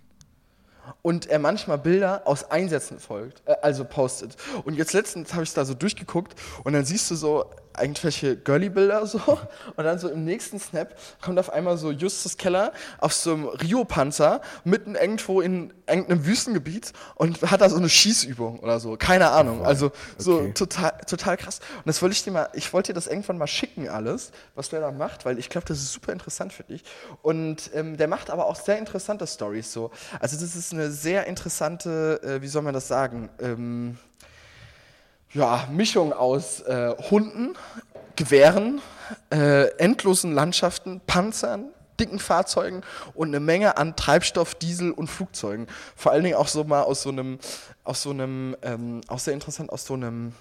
[1.02, 4.38] Und er manchmal Bilder aus Einsätzen folgt, äh, also postet.
[4.64, 6.34] Und jetzt letztens habe ich da so durchgeguckt
[6.64, 7.50] und dann siehst du so,
[7.80, 9.18] irgendwelche Girly-Bilder so
[9.76, 13.44] und dann so im nächsten Snap kommt auf einmal so Justus Keller auf so einem
[13.46, 18.96] Rio-Panzer mitten irgendwo in irgendeinem Wüstengebiet und hat da so eine Schießübung oder so.
[18.96, 19.64] Keine Ahnung.
[19.64, 20.52] Also so Okay.
[20.54, 21.60] total, total krass.
[21.76, 24.70] Und das wollte ich dir mal, ich wollte dir das irgendwann mal schicken alles, was
[24.70, 26.82] der da macht, weil ich glaube, das ist super interessant für dich.
[27.22, 29.90] Und ähm, der macht aber auch sehr interessante Stories so.
[30.20, 33.28] Also das ist eine sehr interessante, äh, wie soll man das sagen?
[33.40, 33.98] Ähm,
[35.34, 37.54] ja, Mischung aus äh, Hunden,
[38.16, 38.80] Gewehren,
[39.30, 41.66] äh, endlosen Landschaften, Panzern,
[41.98, 42.82] dicken Fahrzeugen
[43.14, 45.66] und eine Menge an Treibstoff, Diesel und Flugzeugen.
[45.96, 47.38] Vor allen Dingen auch so mal aus so einem,
[47.84, 50.34] aus so einem, ähm, auch sehr interessant aus so einem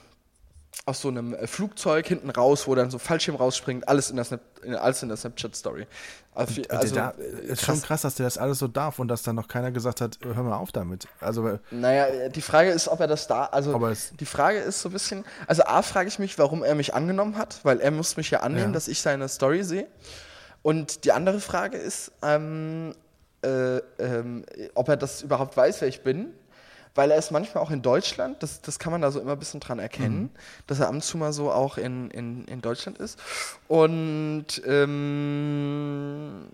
[0.85, 4.25] aus so einem äh, Flugzeug hinten raus, wo dann so Fallschirm rausspringt, alles in der,
[4.25, 5.85] Snap, in, alles in der Snapchat-Story.
[6.33, 9.21] Also, also, da, äh, ist schon krass, dass der das alles so darf und dass
[9.21, 11.07] dann noch keiner gesagt hat, hör mal auf damit.
[11.19, 13.77] Also, äh, Naja, äh, die Frage ist, ob er das da, also
[14.19, 17.37] die Frage ist so ein bisschen, also A frage ich mich, warum er mich angenommen
[17.37, 18.71] hat, weil er muss mich ja annehmen, Ja.
[18.71, 19.87] dass ich seine Story sehe.
[20.63, 22.93] Und die andere Frage ist, ähm,
[23.43, 26.33] äh, ähm, ob er das überhaupt weiß, wer ich bin.
[26.93, 29.39] Weil er ist manchmal auch in Deutschland, das, das kann man da so immer ein
[29.39, 30.29] bisschen dran erkennen, Mhm.
[30.67, 33.17] dass er ab und zu mal so auch in, in, in Deutschland ist.
[33.69, 36.47] Und ähm,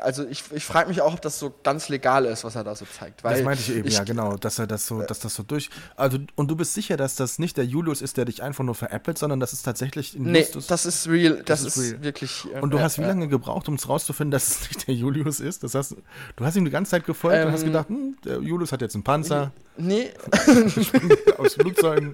[0.00, 2.74] also ich, ich frage mich auch, ob das so ganz legal ist, was er da
[2.74, 3.24] so zeigt.
[3.24, 5.70] Das meinte ich eben, ja, genau, dass er das so, dass das so durch.
[5.96, 8.74] Also, und du bist sicher, dass das nicht der Julius ist, der dich einfach nur
[8.74, 10.66] veräppelt, sondern das ist tatsächlich ein Nee, Justus.
[10.66, 12.02] das ist real, das, ist ist, real.
[12.02, 12.46] wirklich.
[12.54, 13.08] äh, und du ja, hast wie ja.
[13.08, 15.62] lange gebraucht, um es rauszufinden, dass es nicht der Julius ist?
[15.64, 15.96] Das heißt,
[16.36, 18.82] du hast ihm die ganze Zeit gefolgt und hast Ähm, gedacht, hm, der Julius hat
[18.82, 20.10] jetzt einen Panzer Nee,
[21.38, 22.12] aus Flugzeugen.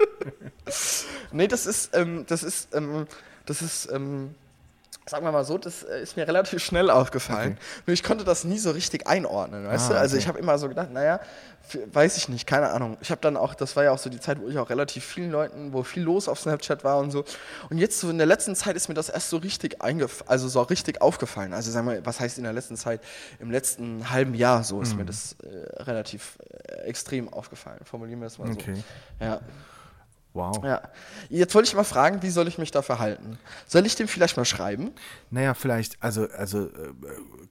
[1.32, 3.06] nee, das ist, ähm, das ist, ähm,
[3.46, 4.34] das ist, ähm,
[5.06, 7.58] sagen wir mal so, das äh, ist mir relativ schnell aufgefallen.
[7.86, 9.98] Nur ich konnte das nie so richtig einordnen, weißt Ah, du?
[10.00, 10.22] Also okay.
[10.22, 11.20] ich habe immer so gedacht, naja,
[11.92, 12.96] weiß ich nicht, keine Ahnung.
[13.00, 15.04] Ich habe dann auch, das war ja auch so die Zeit, wo ich auch relativ
[15.04, 17.24] vielen Leuten, wo viel los auf Snapchat war und so.
[17.70, 20.48] Und jetzt so in der letzten Zeit ist mir das erst so richtig eingef also
[20.48, 21.52] so richtig aufgefallen.
[21.52, 23.00] Also sagen wir, was heißt in der letzten Zeit?
[23.40, 24.98] Im letzten halben Jahr so ist Mhm.
[25.00, 26.38] mir das äh, relativ
[26.68, 27.80] äh, extrem aufgefallen.
[27.84, 28.74] Formulieren wir das mal Okay.
[28.74, 29.24] so.
[29.24, 29.40] Ja.
[30.34, 30.64] Wow.
[30.64, 30.82] Ja.
[31.30, 33.38] Jetzt wollte ich mal fragen, wie soll ich mich da verhalten?
[33.68, 34.90] Soll ich dem vielleicht mal schreiben?
[35.30, 36.70] Naja, vielleicht, also, also äh,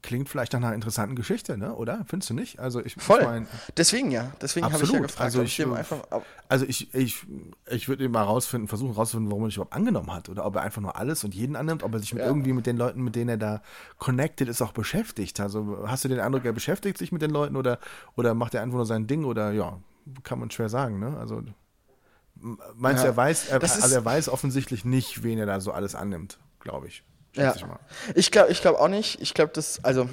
[0.02, 1.74] klingt vielleicht nach einer interessanten Geschichte, ne?
[1.74, 2.04] Oder?
[2.06, 2.60] Findest du nicht?
[2.60, 3.20] Also ich, Voll.
[3.20, 4.30] ich mein, Deswegen ja.
[4.42, 6.02] Deswegen habe ich ja gefragt, Also ich, einfach.
[6.50, 7.26] Also ich, ich,
[7.70, 10.28] ich würde mal rausfinden, versuchen rauszufinden, warum er dich überhaupt angenommen hat.
[10.28, 12.28] Oder ob er einfach nur alles und jeden annimmt, ob er sich mit Ja.
[12.28, 13.62] irgendwie mit den Leuten, mit denen er da
[13.96, 15.40] connected ist, auch beschäftigt.
[15.40, 17.78] Also hast du den Eindruck, er beschäftigt sich mit den Leuten oder,
[18.14, 19.78] oder macht er einfach nur sein Ding oder ja,
[20.22, 21.16] kann man schwer sagen, ne?
[21.18, 21.42] Also
[22.74, 23.12] meinst du, Ja.
[23.12, 26.38] er weiß, er, Das also er weiß offensichtlich nicht, wen er da so alles annimmt,
[26.60, 27.02] glaube ich.
[27.34, 27.54] ja.
[27.56, 27.78] Ich mal.
[28.14, 29.20] Ich glaube ich glaub auch nicht.
[29.20, 29.82] Ich glaube, das.
[29.84, 30.08] Also.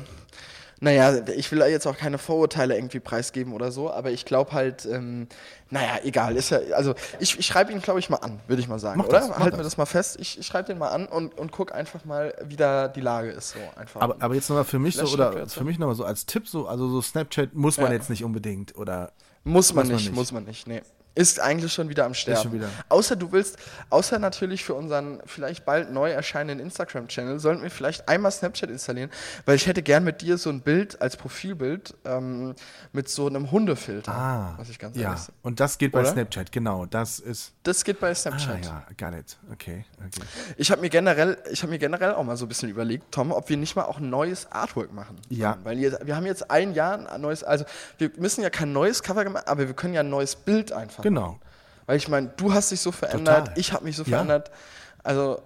[0.83, 4.83] Naja, ich will jetzt auch keine Vorurteile irgendwie preisgeben oder so, aber ich glaube halt,
[4.87, 5.27] ähm,
[5.69, 8.67] naja, egal, ist ja, also ich, ich schreibe ihn, glaube ich, mal an, würde ich
[8.67, 9.19] mal sagen, Mach oder?
[9.19, 9.73] das, mach Halten wir das.
[9.73, 10.17] das mal fest.
[10.19, 13.29] Ich, ich schreibe den mal an und, und guck einfach mal, wie da die Lage
[13.29, 14.01] ist, so einfach.
[14.01, 16.47] Aber, aber jetzt nochmal für mich so, er oder für mich nochmal so als Tipp,
[16.47, 17.93] so, also so Snapchat muss man Ja.
[17.93, 19.11] jetzt nicht unbedingt oder
[19.43, 20.15] Muss man, Muss man nicht, nicht.
[20.15, 20.81] muss man nicht, nee.
[21.13, 22.53] Ist eigentlich schon wieder am Sterben.
[22.53, 22.69] wieder.
[22.87, 23.57] Außer du willst,
[23.89, 29.09] außer natürlich für unseren vielleicht bald neu erscheinenden Instagram-Channel, sollten wir vielleicht einmal Snapchat installieren,
[29.45, 32.55] weil ich hätte gern mit dir so ein Bild als Profilbild ähm,
[32.93, 34.13] mit so einem Hundefilter.
[34.13, 35.09] Ah, was ich ganz ja.
[35.09, 35.33] ehrlich sage.
[35.41, 36.11] Und das geht bei Oder?
[36.11, 36.85] Snapchat, genau.
[36.85, 37.53] Das ist.
[37.63, 38.65] Das geht bei Ah, Snapchat.
[38.65, 39.37] ja, got it.
[39.51, 40.21] Okay, okay.
[40.57, 43.31] Ich habe mir generell, ich habe mir generell auch mal so ein bisschen überlegt, Tom,
[43.31, 45.17] ob wir nicht mal auch ein neues Artwork machen.
[45.29, 45.57] Ja.
[45.63, 47.65] Weil jetzt, wir haben jetzt ein Jahr ein neues, also
[47.97, 51.00] wir müssen ja kein neues Cover gemacht, aber wir können ja ein neues Bild einfach.
[51.01, 51.39] Genau.
[51.85, 53.59] Weil ich meine, du hast dich so verändert, Total.
[53.59, 54.09] ich habe mich so Ja.
[54.17, 54.51] verändert.
[55.03, 55.41] Also,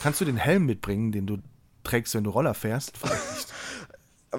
[0.00, 1.38] Kannst du den Helm mitbringen, den du
[1.82, 2.92] trägst, wenn du Roller fährst?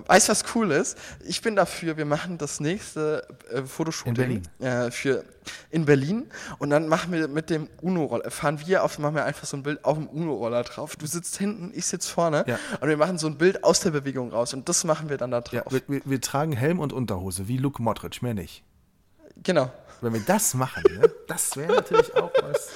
[0.07, 0.97] weißt du, was cool ist?
[1.25, 5.25] Ich bin dafür, wir machen das nächste äh, Fotoshooting In Äh, für
[5.71, 6.27] in Berlin
[6.59, 9.63] und dann machen wir mit dem Uno-Roller, fahren wir auf, machen wir einfach so ein
[9.63, 10.95] Bild auf dem Uno-Roller drauf.
[10.95, 12.59] Du sitzt hinten, ich sitze vorne Ja.
[12.81, 15.31] und wir machen so ein Bild aus der Bewegung raus und das machen wir dann
[15.31, 15.53] da drauf.
[15.53, 18.63] ja, wir, wir, wir tragen Helm und Unterhose, wie Luke Modric, mehr nicht.
[19.41, 19.71] genau.
[20.01, 22.69] Wenn wir das machen, ne, das wäre natürlich auch was.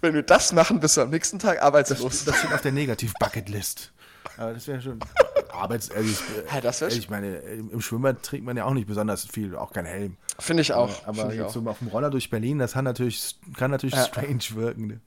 [0.00, 2.24] Wenn wir das machen, bist du am nächsten Tag arbeitslos.
[2.24, 3.92] Das steht auf der Negativ-Bucketlist.
[4.36, 5.00] Aber das wäre schon.
[5.52, 5.90] Arbeits.
[5.90, 6.20] Also ich,
[6.54, 9.56] Ja, das wär ich meine, im im Schwimmbad trägt man ja auch nicht besonders viel,
[9.56, 10.16] auch kein Helm.
[10.38, 11.04] Finde ich auch.
[11.06, 11.64] Aber ich jetzt auch.
[11.64, 14.04] so auf dem Roller durch Berlin, das kann natürlich, kann natürlich Ja.
[14.04, 14.86] strange wirken.
[14.86, 15.00] Ne?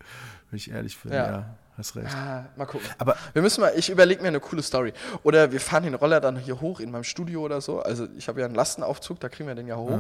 [0.49, 1.13] Wenn ich ehrlich bin.
[1.13, 1.31] Ja.
[1.31, 2.15] Ja, hast recht.
[2.15, 2.87] Ah, mal gucken.
[2.97, 4.93] Aber- wir müssen mal, ich überlege mir eine coole Story.
[5.23, 7.81] Oder wir fahren den Roller dann hier hoch in meinem Studio oder so.
[7.81, 9.99] Also ich habe ja einen Lastenaufzug, da kriegen wir den ja hoch.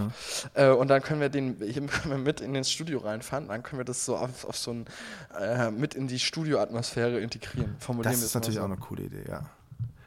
[0.53, 3.47] Äh, und dann können wir den hier können wir mit in ins Studio reinfahren.
[3.47, 4.85] Dann können wir das so auf, auf so ein,
[5.39, 7.75] äh, mit in die Studioatmosphäre integrieren.
[7.79, 8.61] Formulieren Das ist natürlich so.
[8.61, 9.41] auch eine coole Idee, ja.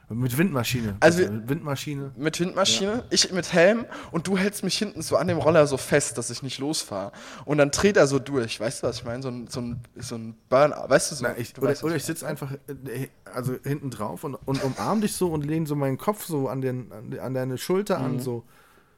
[0.09, 0.97] Mit Windmaschine.
[1.01, 2.13] Also mit Windmaschine.
[2.17, 5.77] Mit Windmaschine, ich mit Helm und du hältst mich hinten so an dem Roller so
[5.77, 7.13] fest, dass ich nicht losfahre.
[7.47, 9.23] Und dann dreht er so durch, weißt du, was ich meine?
[9.23, 11.25] So ein, so ein, so ein Burnout, weißt du so?
[11.25, 14.63] Na, ich, du oder weißt, oder ich sitze einfach äh, also hinten drauf und, und
[14.63, 18.21] umarm dich so und lehne so meinen Kopf so an, den, an, deine Schulter an.
[18.21, 18.45] So.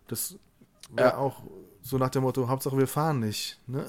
[0.09, 0.39] Das wäre
[0.89, 0.99] Mhm.
[0.99, 1.17] Ja.
[1.17, 1.43] auch
[1.83, 3.61] so nach dem Motto, Hauptsache wir fahren nicht.
[3.67, 3.85] Ne?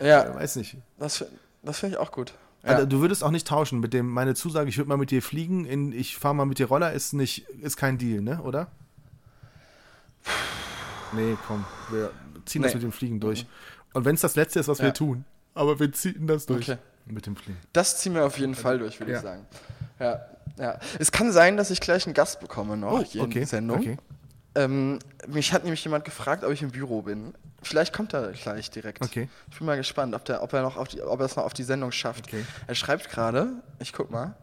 [0.00, 0.76] Ja, Weiß nicht.
[0.98, 1.24] das,
[1.62, 2.34] das finde ich auch gut.
[2.64, 2.70] Ja.
[2.74, 5.20] Also, du würdest auch nicht tauschen mit dem, meine Zusage, ich würde mal mit dir
[5.22, 8.68] fliegen, in, ich fahre mal mit dir Roller, ist nicht, ist kein Deal, ne, oder?
[11.12, 12.10] Nee, komm, wir
[12.46, 12.76] ziehen das Nee.
[12.76, 13.46] mit dem Fliegen durch.
[13.92, 14.84] Und wenn es das Letzte ist, was Ja.
[14.86, 16.70] wir tun, aber wir ziehen das durch.
[16.70, 16.78] Okay.
[17.04, 17.58] Mit dem Fliegen.
[17.72, 19.18] Das ziehen wir auf jeden Fall durch, würde Ja.
[19.18, 19.46] ich sagen.
[19.98, 20.20] Ja,
[20.56, 20.78] ja.
[21.00, 23.78] Es kann sein, dass ich gleich einen Gast bekomme noch hier in okay, die Sendung.
[23.78, 23.96] okay.
[24.54, 27.34] Ähm, mich hat nämlich jemand gefragt, ob ich im Büro bin.
[27.62, 29.02] Vielleicht kommt er gleich direkt.
[29.02, 29.28] Okay.
[29.50, 31.44] Ich bin mal gespannt, ob, der, ob, er noch auf die, ob er es noch
[31.44, 32.26] auf die Sendung schafft.
[32.26, 32.44] Okay.
[32.66, 33.62] Er schreibt gerade.
[33.78, 34.34] Ich guck mal.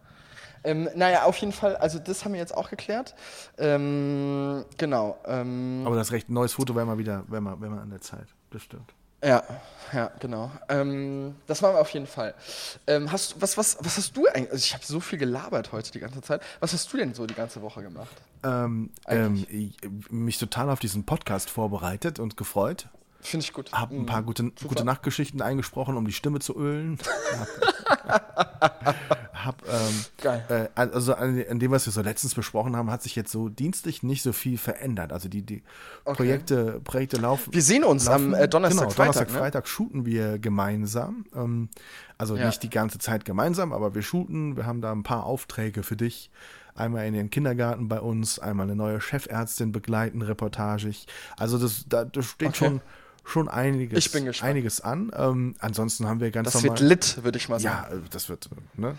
[0.64, 3.16] Ähm, naja, auf jeden Fall, also das haben wir jetzt auch geklärt.
[3.58, 5.18] Ähm, genau.
[5.26, 8.02] Ähm, Aber das recht neues Foto wäre mal wieder, wäre mal, wär mal an der
[8.02, 8.28] Zeit.
[8.52, 8.94] Das stimmt.
[9.24, 9.44] Ja,
[9.94, 10.52] ja, genau.
[10.68, 12.34] Ähm, das machen wir auf jeden Fall.
[12.88, 14.52] Ähm, hast, was, was, was hast du eigentlich?
[14.52, 16.42] Also ich habe so viel gelabert heute die ganze Zeit.
[16.60, 18.16] Was hast du denn so die ganze Woche gemacht?
[18.44, 19.78] Ähm, ähm, ich,
[20.10, 22.88] mich total auf diesen Podcast vorbereitet und gefreut.
[23.22, 23.72] Finde ich gut.
[23.74, 26.98] Hab ein paar gute, gute Nachtgeschichten eingesprochen, um die Stimme zu ölen.
[29.46, 30.06] hab, ähm.
[30.50, 33.50] Äh, also an, an dem, was wir so letztens besprochen haben, hat sich jetzt so
[33.50, 35.12] dienstlich nicht so viel verändert.
[35.14, 35.64] Also die, die
[36.04, 37.54] Projekte, Projekte laufen.
[37.54, 39.40] Wir sehen uns am, äh, Donnerstag, genau, Freitag, Donnerstag, ne?
[39.40, 41.26] Freitag shooten wir gemeinsam.
[41.36, 41.70] Ähm,
[42.18, 42.48] also Ja.
[42.48, 44.58] nicht die ganze Zeit gemeinsam, aber wir shooten.
[44.58, 46.30] Wir haben da ein paar Aufträge für dich.
[46.76, 51.08] Einmal in den Kindergarten bei uns, einmal eine neue Chefärztin begleiten, reportagig.
[51.38, 52.58] Also das, da, das steht Okay.
[52.58, 52.82] schon,
[53.26, 55.12] schon einiges, einiges an.
[55.16, 56.80] Ähm, ansonsten haben wir ganz Das normal.
[56.80, 57.88] wird lit, würde ich mal sagen.
[57.92, 58.96] ja, äh, das wird, ne?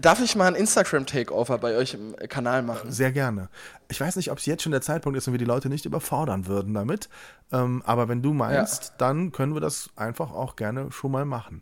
[0.00, 2.90] Darf ich mal ein Instagram-Takeover bei euch im äh, Kanal machen?
[2.90, 3.50] Sehr gerne.
[3.90, 5.84] Ich weiß nicht, ob es jetzt schon der Zeitpunkt ist und wir die Leute nicht
[5.84, 7.10] überfordern würden damit.
[7.52, 11.60] Ähm, aber wenn du meinst, dann können wir das einfach auch gerne schon mal machen.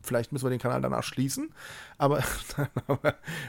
[0.00, 1.52] Vielleicht müssen wir den Kanal danach schließen,
[1.98, 2.22] aber
[2.56, 2.68] dann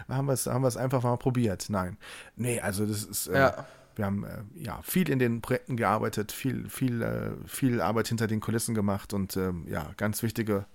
[0.10, 1.68] haben wir es haben wir es einfach mal probiert.
[1.70, 1.98] Nein.
[2.36, 3.28] Nee, also das ist.
[3.28, 3.66] Äh, Ja.
[3.98, 8.28] Wir haben äh, ja viel in den Projekten gearbeitet, viel, viel, äh, viel Arbeit hinter
[8.28, 10.66] den Kulissen gemacht und ähm, ja, ganz wichtige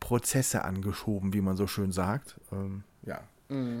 [0.00, 2.36] Prozesse angeschoben, wie man so schön sagt.
[2.52, 3.20] Ähm, ja.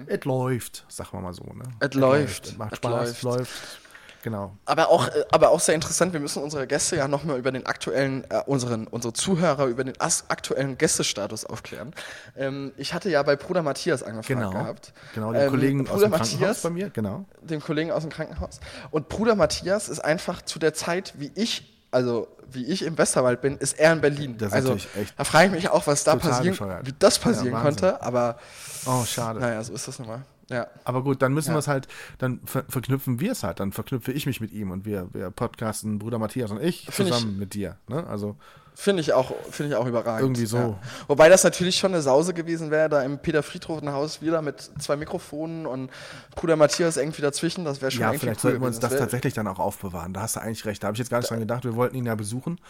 [0.06, 1.44] Es läuft, sagen wir mal so.
[1.44, 1.64] Ne?
[1.80, 2.46] Es läuft.
[2.46, 3.22] Es macht Spaß, läuft.
[3.22, 3.80] läuft.
[4.22, 4.56] Genau.
[4.64, 7.66] Aber auch, äh, aber auch sehr interessant, wir müssen unsere Gäste ja nochmal über den
[7.66, 11.94] aktuellen, äh, unseren, unsere Zuhörer über den aktuellen Gästestatus aufklären.
[12.36, 14.50] Ähm, ich hatte ja bei Bruder Matthias angefragt Genau.
[14.50, 14.92] gehabt.
[15.14, 17.24] Genau, den Ähm, Kollegen aus Bruder dem Krankenhaus Matthias, bei mir, genau.
[17.42, 18.60] dem Kollegen aus dem Krankenhaus.
[18.90, 23.40] Und Bruder Matthias ist einfach zu der Zeit, wie ich, also wie ich im Westerwald
[23.40, 24.36] bin, ist er in Berlin.
[24.38, 24.76] Das ist also
[25.16, 28.02] da frage ich mich auch, was da passieren, wie das passieren Ja, konnte.
[28.02, 28.38] Aber
[28.86, 29.38] Oh, schade.
[29.38, 30.22] naja, so ist das nun mal.
[30.50, 30.66] Ja.
[30.84, 31.54] Aber gut, dann müssen Ja.
[31.56, 31.88] wir es halt,
[32.18, 35.30] dann ver verknüpfen wir es halt, dann verknüpfe ich mich mit ihm und wir, wir
[35.30, 37.76] podcasten Bruder Matthias und ich Find ich- zusammen mit dir.
[37.88, 38.06] Ne?
[38.06, 38.36] Also
[38.80, 40.22] Finde ich auch, finde ich auch überragend.
[40.22, 40.56] Irgendwie so.
[40.56, 40.78] Ja.
[41.08, 44.70] Wobei das natürlich schon eine Sause gewesen wäre, da im Peter Friedhofen Haus wieder mit
[44.78, 45.90] zwei Mikrofonen und
[46.36, 47.64] Bruder Matthias irgendwie dazwischen.
[47.64, 50.12] Das wäre schon ja, vielleicht cool sollten wir uns das wär- tatsächlich dann auch aufbewahren.
[50.14, 50.80] Da hast du eigentlich recht.
[50.80, 51.64] Da habe ich jetzt gar nicht dran gedacht.
[51.64, 52.60] Wir wollten ihn ja besuchen.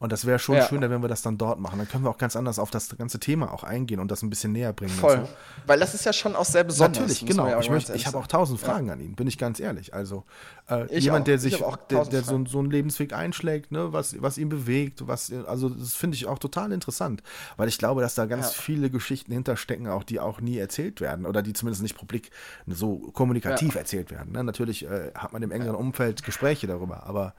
[0.00, 0.62] Und das wäre schon Ja.
[0.66, 1.76] schöner, wenn wir das dann dort machen.
[1.78, 4.30] Dann können wir auch ganz anders auf das ganze Thema auch eingehen und das ein
[4.30, 4.92] bisschen näher bringen.
[4.92, 5.22] Voll.
[5.26, 5.28] so.
[5.66, 7.00] Weil das ist ja schon auch sehr besonders.
[7.00, 7.48] Natürlich, genau.
[7.48, 9.94] ja ich möchte, ich habe auch tausend Fragen an ihn, bin ich ganz ehrlich.
[9.94, 10.22] Also
[10.70, 11.24] äh, jemand, auch.
[11.24, 15.08] der Ich sich, der, der so, so einen Lebensweg einschlägt, ne, was, was ihn bewegt,
[15.08, 17.22] was, also das finde ich auch total interessant,
[17.56, 18.62] weil ich glaube, dass da ganz Ja.
[18.62, 22.30] viele Geschichten hinterstecken, auch die auch nie erzählt werden oder die zumindest nicht publik
[22.68, 23.80] so kommunikativ Ja.
[23.80, 24.32] erzählt werden.
[24.32, 24.44] Ne?
[24.44, 27.34] Natürlich äh, hat man im engeren Umfeld Gespräche darüber, aber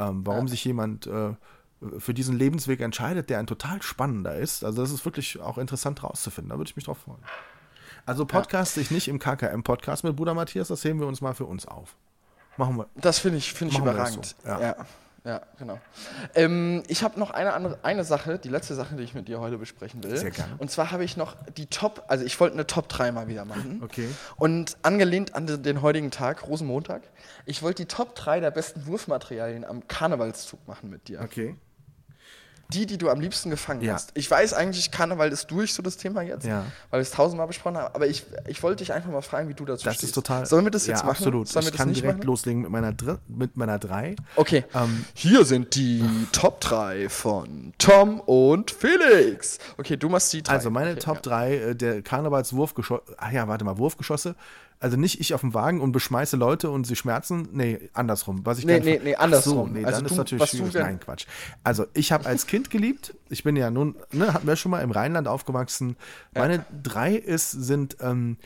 [0.00, 1.34] ähm, warum sich jemand äh,
[1.98, 6.02] für diesen Lebensweg entscheidet, der ein total spannender ist, also das ist wirklich auch interessant
[6.02, 6.50] rauszufinden.
[6.50, 7.22] Da würde ich mich drauf freuen.
[8.04, 11.44] Also podcaste ich nicht im KKM-Podcast mit Bruder Matthias, das heben wir uns mal für
[11.44, 11.96] uns auf.
[12.56, 12.86] Machen wir.
[12.96, 14.34] Das finde ich, finde ich überragend.
[14.42, 14.60] so, ja.
[14.60, 14.76] ja.
[15.24, 15.80] ja, genau.
[16.34, 19.40] Ähm, ich habe noch eine andere, eine Sache, die letzte Sache, die ich mit dir
[19.40, 20.16] heute besprechen will.
[20.16, 20.56] Sehr gerne.
[20.58, 23.44] Und zwar habe ich noch die Top, also ich wollte eine Top 3 mal wieder
[23.44, 23.80] machen.
[23.92, 24.08] Okay.
[24.36, 27.02] Und angelehnt an den, den heutigen Tag, Rosenmontag,
[27.46, 31.20] ich wollte die Top 3 der besten Wurfmaterialien am Karnevalszug machen mit dir.
[31.20, 31.56] Okay.
[32.72, 33.94] Die, die du am liebsten gefangen Ja.
[33.94, 34.10] hast.
[34.14, 36.64] Ich weiß eigentlich, Karneval ist durch, so das Thema jetzt, Ja.
[36.90, 39.54] weil wir es tausendmal besprochen haben, aber ich, ich wollte dich einfach mal fragen, wie
[39.54, 40.10] du dazu Das stehst.
[40.10, 40.46] ist total.
[40.46, 41.16] Sollen wir das jetzt ja, machen?
[41.18, 41.48] Absolut.
[41.48, 42.26] Sollen wir ich das kann nicht direkt machen?
[42.26, 44.16] loslegen mit meiner, Dr mit meiner 3.
[44.36, 44.64] Okay.
[44.74, 49.58] Ähm, Hier sind die Top 3 von Tom und Felix.
[49.78, 50.54] Okay, du machst die drei.
[50.54, 51.22] Also meine okay, Top ja.
[51.22, 53.02] 3 äh, der Karnevalswurfgeschosse.
[53.18, 54.34] Ach ja, warte mal, Wurfgeschosse.
[54.82, 57.48] Also nicht ich auf dem Wagen und beschmeiße Leute und sie schmerzen.
[57.52, 58.44] Nee, andersrum.
[58.44, 59.54] Was ich Nee, nee, nee, andersrum.
[59.54, 60.74] So, nee, Also dann du- ist natürlich schwierig.
[60.74, 61.26] Nein, Quatsch.
[61.62, 63.14] Also ich habe als Kind geliebt.
[63.28, 65.96] Ich bin ja nun, ne, hatten wir schon mal im Rheinland aufgewachsen.
[66.34, 68.38] Meine drei ist, sind ähm,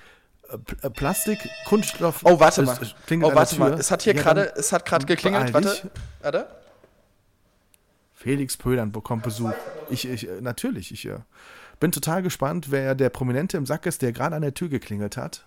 [0.50, 2.20] äh, Pl- Plastik, Kunststoff.
[2.24, 2.76] Oh, warte mal.
[3.22, 3.72] Oh, warte mal.
[3.72, 5.54] Es hat hier Ja, gerade, es hat gerade geklingelt.
[5.54, 5.90] Warte.
[6.20, 6.48] Warte.
[8.12, 9.52] Felix Pöhlern bekommt Besuch.
[9.90, 11.18] Ich, ich, äh, natürlich, ich äh,
[11.80, 15.16] bin total gespannt, wer der Prominente im Sack ist, der gerade an der Tür geklingelt
[15.16, 15.46] hat.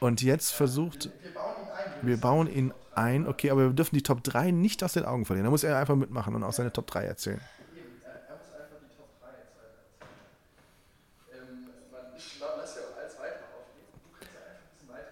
[0.00, 1.10] Und jetzt versucht.
[2.02, 3.26] Wir bauen ihn ein.
[3.26, 5.44] Okay, aber wir dürfen die Top 3 nicht aus den Augen verlieren.
[5.44, 7.40] Da muss er einfach mitmachen und auch seine Top 3 erzählen.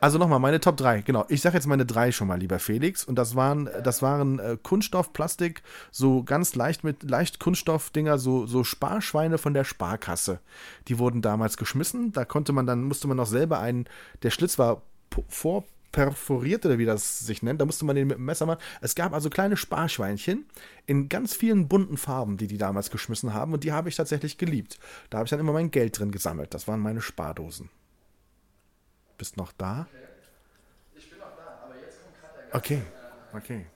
[0.01, 1.25] Also nochmal, meine Top 3, genau.
[1.29, 3.05] Ich sage jetzt meine drei schon mal, lieber Felix.
[3.05, 8.47] Und das waren, das waren äh, Kunststoff, Plastik, so ganz leicht mit leicht Kunststoffdinger, so,
[8.47, 10.41] so Sparschweine von der Sparkasse.
[10.89, 12.13] Die wurden damals geschmissen.
[12.13, 13.87] Da konnte man dann, musste man noch selber einen,
[14.23, 17.61] der Schlitz war po- vorperforiert oder wie das sich nennt.
[17.61, 18.61] Da musste man den mit dem Messer machen.
[18.83, 20.45] Es gab also kleine Sparschweinchen
[20.85, 23.55] in ganz vielen bunten Farben, die die damals geschmissen haben.
[23.55, 24.79] Und die habe ich tatsächlich geliebt.
[25.09, 26.53] Da habe ich dann immer mein Geld drin gesammelt.
[26.53, 27.71] Das waren meine Spardosen.
[29.19, 29.87] Bist noch da?
[30.95, 32.83] Ich bin noch da, aber jetzt kommt gerade der Okay,
[33.33, 33.67] okay.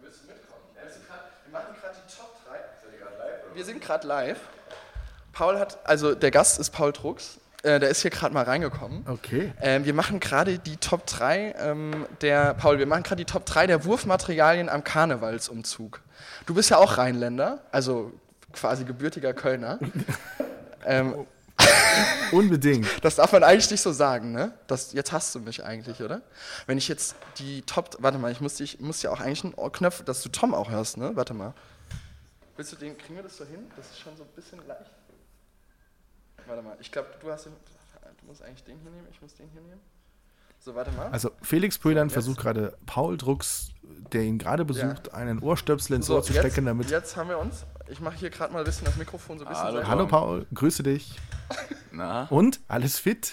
[0.00, 0.62] Willst du mitkommen?
[0.82, 3.54] Willst du grad, wir machen gerade die Top 3.
[3.54, 4.40] Wir sind gerade live.
[5.32, 7.38] Paul hat, also der Gast ist Paul Drucks.
[7.62, 9.04] Äh, der ist hier gerade mal reingekommen.
[9.06, 9.52] Okay.
[9.60, 13.44] Ähm, wir machen gerade die Top 3 ähm, der, Paul, wir machen gerade die Top
[13.44, 16.00] 3 der Wurfmaterialien am Karnevalsumzug.
[16.46, 18.12] Du bist ja auch Rheinländer, also
[18.54, 19.78] quasi gebürtiger Kölner.
[20.86, 21.26] ähm,
[22.32, 22.86] Unbedingt.
[23.02, 24.52] das darf man eigentlich nicht so sagen, ne?
[24.66, 26.22] Das, jetzt hast du mich eigentlich, oder?
[26.66, 29.72] Wenn ich jetzt die Top, warte mal, ich muss, dich, muss ja auch eigentlich einen
[29.72, 31.14] Knopf, dass du Tom auch hörst, ne?
[31.14, 31.54] Warte mal.
[32.56, 33.70] Willst du den, kriegen wir das so hin?
[33.76, 34.90] Das ist schon so ein bisschen leicht.
[36.46, 37.52] Warte mal, ich glaube, du hast den,
[38.20, 39.80] du musst eigentlich den hier nehmen, ich muss den hier nehmen.
[40.62, 41.08] So, warte mal.
[41.08, 43.70] Also Felix Pöhlern versucht gerade Paul Drucks,
[44.12, 46.90] der ihn gerade besucht, einen Ohrstöpsel ins so, Ohr zu jetzt, stecken, damit.
[46.90, 49.48] jetzt haben wir uns, ich mache hier gerade mal ein bisschen das Mikrofon so ein
[49.48, 49.86] bisschen Hallo.
[49.86, 51.18] Hallo Paul, grüße dich.
[51.92, 52.60] Na, Und?
[52.68, 53.32] Alles fit?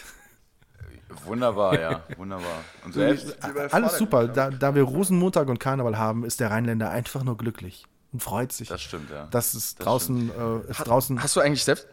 [1.26, 2.64] wunderbar, ja, wunderbar.
[2.86, 3.38] Und selbst?
[3.74, 4.28] Alles super.
[4.28, 8.54] Da, da wir Rosenmontag und Karneval haben, ist der Rheinländer einfach nur glücklich und freut
[8.54, 8.70] sich.
[8.70, 9.28] Das stimmt, ja.
[9.32, 11.22] dass es Das draußen, äh, es draußen.
[11.22, 11.88] Hast du eigentlich selbst,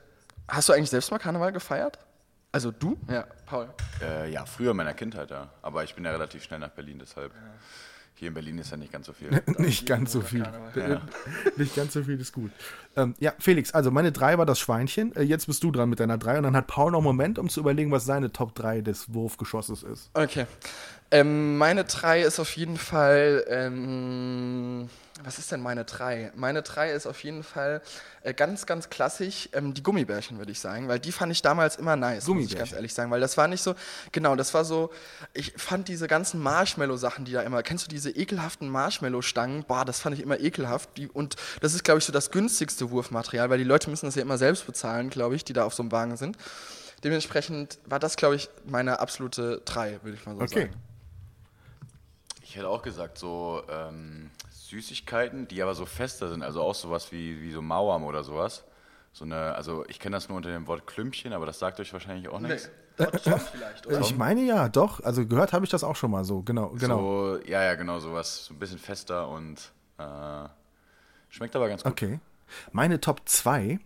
[0.46, 1.98] hast du eigentlich selbst mal Karneval gefeiert?
[2.54, 2.96] Also du?
[3.10, 3.66] Ja, Paul.
[4.00, 5.50] Äh, ja, früher in meiner Kindheit, ja.
[5.60, 7.32] Aber ich bin ja relativ schnell nach Berlin, deshalb.
[8.14, 9.28] Hier in Berlin ist ja nicht ganz so viel.
[9.58, 10.44] Nicht ganz so viel.
[10.76, 11.02] Ja.
[11.56, 12.52] Nicht ganz so viel ist gut.
[12.94, 15.16] Ähm, ja, Felix, also meine 3 war das Schweinchen.
[15.16, 17.40] Äh, jetzt bist du dran mit deiner 3 und dann hat Paul noch einen Moment,
[17.40, 20.10] um zu überlegen, was seine Top 3 des Wurfgeschosses ist.
[20.14, 20.46] Okay.
[21.10, 23.44] Ähm, meine 3 ist auf jeden Fall.
[23.48, 24.88] Ähm,
[25.22, 26.32] was ist denn meine 3?
[26.34, 27.82] Meine 3 ist auf jeden Fall
[28.22, 31.76] äh, ganz, ganz klassisch ähm, die Gummibärchen, würde ich sagen, weil die fand ich damals
[31.76, 33.74] immer nice, muss ich ganz ehrlich sagen, weil das war nicht so,
[34.10, 34.90] genau, das war so,
[35.32, 39.64] ich fand diese ganzen Marshmallow-Sachen, die da immer, kennst du diese ekelhaften Marshmallow-Stangen?
[39.64, 40.90] Boah, das fand ich immer ekelhaft.
[40.96, 44.16] Die, und das ist, glaube ich, so das günstigste Wurfmaterial, weil die Leute müssen das
[44.16, 46.36] ja immer selbst bezahlen, glaube ich, die da auf so einem Wagen sind.
[47.04, 50.60] Dementsprechend war das, glaube ich, meine absolute 3, würde ich mal so Okay.
[50.62, 50.74] sagen.
[52.42, 54.30] Ich hätte auch gesagt, so ähm,
[54.64, 58.64] Süßigkeiten, die aber so fester sind, also auch sowas wie, wie so Mauern oder sowas.
[59.12, 61.92] So eine, also ich kenne das nur unter dem Wort Klümpchen, aber das sagt euch
[61.92, 62.70] wahrscheinlich auch nichts.
[62.96, 64.00] vielleicht, oder?
[64.00, 65.02] Ich meine ja, doch.
[65.04, 66.42] Also gehört habe ich das auch schon mal so.
[66.42, 66.98] Genau, genau.
[66.98, 68.46] So, ja, ja, genau, sowas.
[68.46, 70.48] So ein bisschen fester und äh,
[71.28, 71.92] schmeckt aber ganz gut.
[71.92, 72.20] Okay.
[72.72, 73.78] Meine Top 2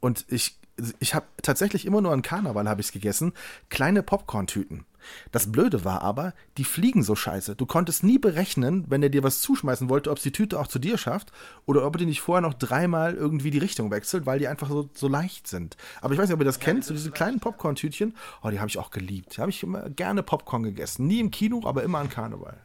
[0.00, 0.58] und ich,
[0.98, 3.32] ich habe tatsächlich immer nur an Karneval habe ich gegessen,
[3.68, 4.84] kleine Popcorn-Tüten.
[5.32, 7.56] Das Blöde war aber, die fliegen so scheiße.
[7.56, 10.66] Du konntest nie berechnen, wenn er dir was zuschmeißen wollte, ob es die Tüte auch
[10.66, 11.32] zu dir schafft
[11.66, 14.68] oder ob er die nicht vorher noch dreimal irgendwie die Richtung wechselt, weil die einfach
[14.68, 15.76] so, so leicht sind.
[16.00, 18.14] Aber ich weiß nicht, ob ihr das kennt, so diese kleinen Popcorn-Tütchen.
[18.42, 19.36] Oh, die habe ich auch geliebt.
[19.36, 21.06] Da habe ich immer gerne Popcorn gegessen.
[21.06, 22.56] Nie im Kino, aber immer an Karneval.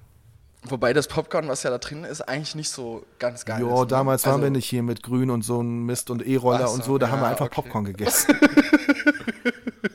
[0.63, 3.67] Wobei das Popcorn, was ja da drin ist, eigentlich nicht so ganz geil ist.
[3.67, 3.87] Jo, ne?
[3.87, 6.73] damals waren Also, wir nicht hier mit Grün und so ein Mist und E-Roller so,
[6.73, 7.61] und so, da haben wir ja, einfach okay.
[7.61, 8.37] Popcorn gegessen.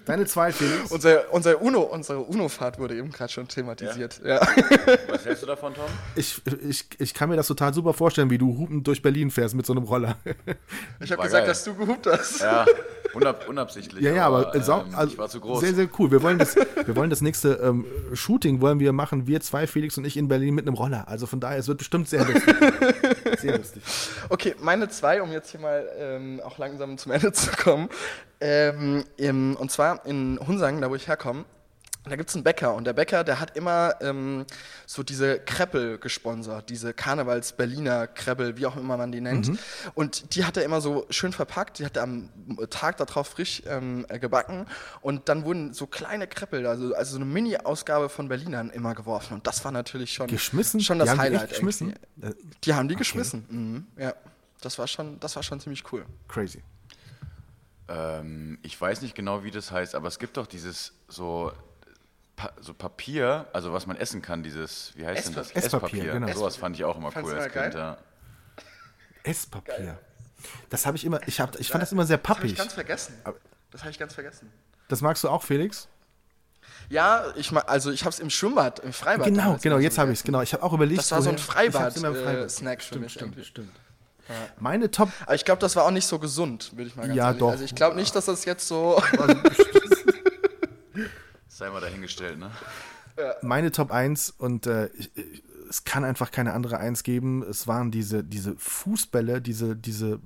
[0.07, 0.91] Deine zwei, Felix?
[0.91, 4.21] Unser, unser Uno, unsere Uno-Fahrt wurde eben gerade schon thematisiert.
[4.25, 4.41] Ja.
[5.09, 5.85] Was hältst du davon, Tom?
[6.17, 9.55] Ich, ich, ich kann mir das total super vorstellen, wie du hupend durch Berlin fährst
[9.55, 10.17] mit so einem Roller.
[11.01, 11.47] Ich habe gesagt, geil.
[11.47, 12.41] dass du gehupt hast.
[12.41, 12.65] Ja,
[13.15, 14.03] unab unabsichtlich.
[14.03, 15.61] ja, ja, aber, sau- ähm, also ich war zu groß.
[15.61, 16.11] sehr, sehr cool.
[16.11, 19.97] Wir wollen das, wir wollen das nächste ähm, Shooting wollen wir machen, wir zwei, Felix
[19.99, 21.09] und ich in Berlin mit einem Roller.
[21.09, 22.55] Also von daher, es wird bestimmt sehr lustig.
[23.45, 23.83] sehr lustig.
[24.29, 27.89] Okay, meine zwei, um jetzt hier mal ähm, auch langsam zum Ende zu kommen.
[28.41, 31.45] Ähm, im, und zwar in Hunsangen, da wo ich herkomme,
[32.05, 34.45] da gibt es einen Bäcker und der Bäcker, der hat immer ähm,
[34.87, 39.51] so diese Kreppel gesponsert, diese Karnevals-Berliner Kreppel, wie auch immer man die nennt.
[39.95, 42.29] Und die hat er immer so schön verpackt, die hat er am
[42.69, 44.67] Tag darauf frisch ähm, äh, gebacken
[45.01, 49.35] und dann wurden so kleine Kreppel, also, also so eine Mini-Ausgabe von Berlinern immer geworfen
[49.35, 50.81] und das war natürlich schon, Geschmissen?
[50.81, 51.51] schon das Die haben die echt Highlight.
[51.51, 51.95] geschmissen?
[52.21, 52.45] irgendwie.
[52.65, 53.47] Die haben die geschmissen.
[53.49, 53.87] Mhm.
[54.03, 54.15] Ja,
[54.61, 56.05] das war schon, das war schon ziemlich cool.
[56.29, 56.63] Crazy.
[57.89, 61.53] Ähm, ich weiß nicht genau, wie das heißt, aber es gibt doch dieses so,
[62.37, 65.51] pa so Papier, also was man essen kann, dieses, wie heißt denn das?
[65.53, 66.33] Esspapier, genau.
[66.33, 67.75] Sowas fand ich auch immer Fandst cool als Kind.
[67.75, 67.97] Ja.
[69.23, 69.99] Esspapier.
[70.69, 72.59] Das habe ich immer, ich, hab, ich fand das immer sehr Das habe ich pappig.
[72.59, 73.15] ganz vergessen.
[73.71, 74.53] Das habe ich ganz vergessen.
[74.89, 75.89] Das magst du auch, Felix?
[76.91, 79.27] Ja, ich ma- also ich habe es im Schwimmbad, im Freibad.
[79.27, 80.43] Genau, genau, jetzt habe ich es, genau.
[80.43, 80.99] Ich habe auch überlegt.
[81.01, 83.45] Das war so ein woher- ich hab's immer im Freibad-Snack für Stimmt, mich stimmt, irgendwie.
[83.49, 83.73] stimmt.
[84.59, 87.17] Meine Top, Aber ich glaube, das war auch nicht so gesund, würde ich mal ganz
[87.17, 87.39] Ja, ehrlich.
[87.41, 87.51] doch.
[87.51, 89.03] Also ich glaube nicht, dass das jetzt so.
[91.55, 92.51] Sei mal dahingestellt, ne?
[93.43, 97.43] meine Top 1 und äh, ich, ich, es kann einfach keine andere Eins geben.
[97.43, 100.19] Es waren diese, diese Fußbälle, diese, diese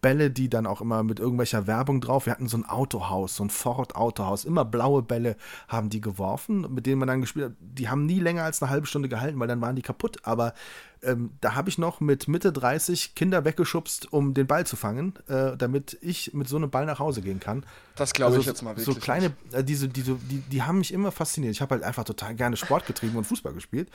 [0.00, 2.26] Plastikluftbälle, die dann auch immer mit irgendwelcher Werbung drauf.
[2.26, 4.44] Wir hatten so ein Autohaus, so ein Ford-Autohaus.
[4.44, 5.36] Immer blaue Bälle
[5.68, 7.52] haben die geworfen, mit denen man dann gespielt hat.
[7.60, 10.18] Die haben nie länger als eine halbe Stunde gehalten, weil dann waren die kaputt.
[10.24, 10.54] Aber
[11.02, 15.14] ähm, da habe ich noch mit Mitte 30 Kinder weggeschubst, um den Ball zu fangen,
[15.28, 17.64] äh, damit ich mit so einem Ball nach Hause gehen kann.
[17.96, 19.04] Das glaube ich Also jetzt mal So wirklich.
[19.04, 21.52] kleine, äh, diese, diese, die, die haben mich immer fasziniert.
[21.52, 23.88] Ich habe halt einfach total gerne Sport getrieben und Fußball gespielt.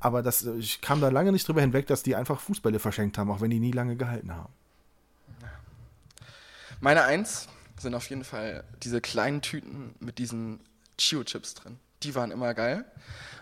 [0.00, 3.16] Aber das, äh, ich kam da lange nicht drüber hinweg, dass die einfach Fußbälle verschenkt
[3.18, 4.52] haben, auch wenn die nie lange gehalten haben.
[6.80, 7.46] Meine Eins
[7.78, 10.60] sind auf jeden Fall diese kleinen Tüten mit diesen
[10.98, 11.78] Chio-Chips drin.
[12.02, 12.86] Die waren immer geil,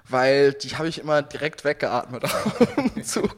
[0.09, 2.59] weil die habe ich immer direkt weggeatmet auf
[2.95, 3.37] dem Zug.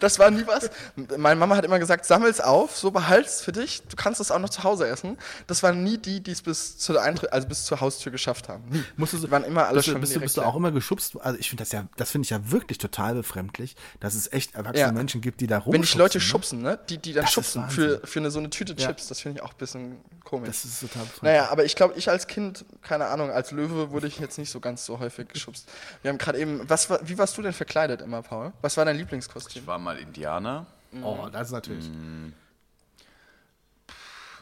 [0.00, 0.70] Das war nie was.
[1.16, 3.82] Meine Mama hat immer gesagt, sammel's auf, so behalt's für dich.
[3.88, 5.16] Du kannst es auch noch zu Hause essen.
[5.46, 8.64] Das waren nie die, die es bis zur Eintritt, also bis zur Haustür geschafft haben.
[8.70, 8.84] Nie.
[8.96, 11.16] Musstest du, Die waren immer alle bist, du- schon bist, bist du auch immer geschubst?
[11.20, 14.54] Also ich finde das ja, das finde ich ja wirklich total befremdlich, dass es echt
[14.54, 14.92] erwachsene Ja.
[14.92, 15.72] Menschen gibt, die da rumschubsen.
[15.74, 16.22] Wenn dich Leute ne?
[16.22, 16.78] schubsen, ne?
[16.88, 18.88] Die, die dann Das schubsen für, für eine, so eine Tüte Ja.
[18.88, 20.48] Chips, das finde ich auch ein bisschen komisch.
[20.48, 21.22] Das ist total befremdlich.
[21.22, 24.50] Naja, aber ich glaube, ich als Kind, keine Ahnung, als Löwe wurde ich jetzt nicht
[24.50, 25.68] so ganz so häufig geschubst.
[26.02, 28.52] Wir haben gerade eben, was wie warst du denn verkleidet immer, Paul?
[28.60, 29.61] Was war dein Lieblingskostüm?
[29.62, 30.66] Ich war mal Indianer.
[31.02, 31.88] Oh, das ist natürlich.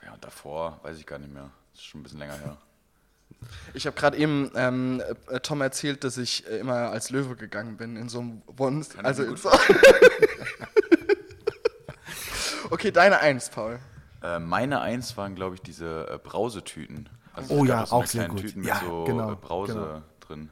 [0.02, 1.50] Ja, und davor weiß ich gar nicht mehr.
[1.72, 2.56] Das ist schon ein bisschen länger her.
[3.72, 7.78] Ich habe gerade eben ähm, äh, Tom erzählt, dass ich äh, immer als Löwe gegangen
[7.78, 8.84] bin in so einem One.
[8.84, 9.48] Kann Also in so
[12.70, 13.78] okay, deine Eins, Paul.
[14.22, 17.08] Äh, meine Eins waren, glaube ich, diese äh, Brausetüten.
[17.32, 18.40] Also Oh ja, auch sehr gut.
[18.40, 20.02] Tüten Ja, mit so genau, Brause genau.
[20.20, 20.50] drin.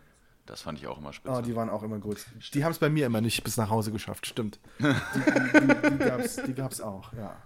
[0.49, 1.37] Das fand ich auch immer spitze.
[1.37, 2.25] Oh, die waren auch immer gut.
[2.55, 4.59] Die haben es bei mir immer nicht bis nach Hause geschafft, stimmt.
[4.79, 4.83] Die,
[5.15, 7.37] die, die, die gab's, die gab's auch, ja.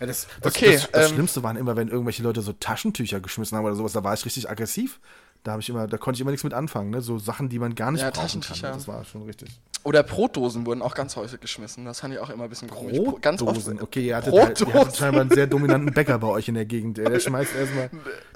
[0.00, 3.20] ja das, das, Okay, das, das ähm, Schlimmste waren immer, wenn irgendwelche Leute so Taschentücher
[3.20, 5.00] geschmissen haben oder sowas, da war ich richtig aggressiv.
[5.44, 7.00] Da habe ich immer, da konnte ich immer nichts mit anfangen, ne?
[7.00, 8.58] So Sachen, die man gar nicht Ja, brauchen kann.
[8.60, 8.70] Ne?
[8.72, 9.48] Das war schon richtig.
[9.84, 11.84] Oder Brotdosen wurden auch ganz häufig geschmissen.
[11.84, 12.96] Das fand ich auch immer ein bisschen komisch.
[12.98, 13.52] Bro- Ganz oft.
[13.54, 13.80] Brotdosen.
[13.80, 14.80] Okay, ihr hattet, halt, ihr Brotdosen.
[14.80, 16.98] hattet scheinbar einen sehr dominanten Bäcker bei euch in der Gegend.
[16.98, 17.90] Der schmeißt erstmal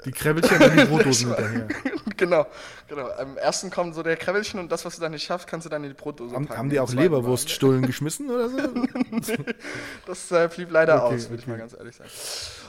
[0.05, 1.67] die Krebbelchen und die Brotdosen hinterher.
[2.15, 2.45] genau,
[2.87, 3.09] genau.
[3.19, 5.69] Am ersten kommt so der Krebbelchen und das, was du dann nicht schaffst, kannst du
[5.69, 6.57] dann in die Brotdose Haben, packen.
[6.57, 8.57] haben die auch Leberwurststullen geschmissen oder so?
[10.05, 11.51] Das äh, blieb leider Okay, aus, würde ich okay.
[11.51, 12.09] mal ganz ehrlich sagen.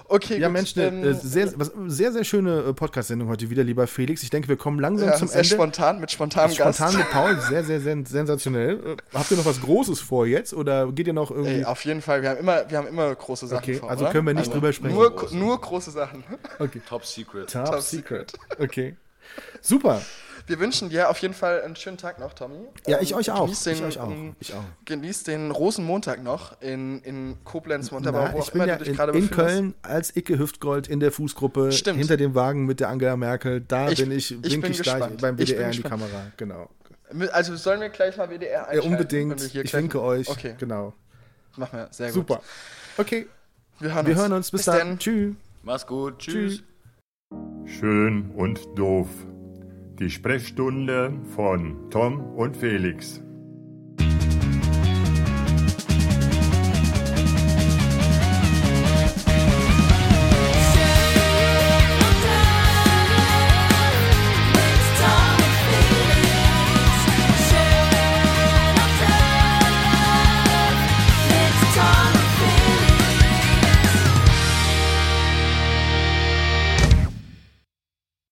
[0.08, 0.52] Okay, Ja, gut.
[0.54, 4.22] Mensch, eine ähm, äh, sehr, was, sehr, sehr schöne äh, Podcast-Sendung heute wieder, lieber Felix.
[4.22, 5.48] Ich denke, wir kommen langsam ja, zum sehr Ende.
[5.48, 6.78] spontan, mit spontanem Gast.
[6.78, 8.96] Spontan mit Paul, sehr, sehr, sehr sensationell.
[9.12, 11.50] Äh, Habt ihr noch was Großes vor jetzt oder geht ihr noch irgendwie?
[11.58, 14.04] Ey, auf jeden Fall, wir haben immer, wir haben immer große Sachen Okay, vor, also
[14.04, 14.12] oder?
[14.12, 14.94] können wir nicht drüber sprechen.
[14.94, 16.24] Nur, nur große Sachen.
[16.58, 16.80] okay.
[16.88, 17.50] Top Secret.
[17.50, 18.32] Top, Top Secret.
[18.58, 18.96] Okay.
[19.60, 20.02] Super.
[20.46, 22.56] Wir wünschen dir auf jeden Fall einen schönen Tag noch, Tommy.
[22.86, 23.44] Ja, Ähm, ich euch auch.
[23.44, 24.10] Genieß den, ich euch auch.
[24.10, 24.62] ähm, Ich auch.
[24.84, 28.76] Genieß den Rosenmontag noch in, in Koblenz, Montabaur, Na, wo ich auch bin immer ja
[28.76, 29.30] du dich in, gerade in.
[29.30, 31.98] Köln als Icke Hüftgold in der Fußgruppe Stimmt.
[31.98, 33.60] hinter dem Wagen mit der Angela Merkel.
[33.60, 35.20] Da Ich- bin ich, ich wink bin ich gleich gespannt.
[35.22, 36.02] beim Ich bin WDR in die gespannt.
[36.02, 36.26] Kamera.
[36.36, 36.70] Genau.
[37.32, 38.84] Also sollen wir gleich mal WDR Ja, einschalten?
[38.84, 39.54] wenn unbedingt.
[39.54, 40.28] Ich winke euch.
[40.28, 40.92] Okay, Genau.
[41.56, 41.88] machen wir.
[41.90, 42.14] Sehr gut.
[42.14, 42.42] Super.
[42.96, 43.26] Okay.
[43.80, 44.20] Wir hören Wir uns.
[44.22, 44.50] hören uns.
[44.50, 44.78] Bis, Bis dann.
[44.78, 44.98] dann.
[44.98, 45.34] Tschüss.
[45.62, 46.18] Mach's gut.
[46.18, 46.62] Tschüss.
[47.66, 49.08] Schön und doof.
[50.02, 53.22] Die Sprechstunde von Tom und Felix.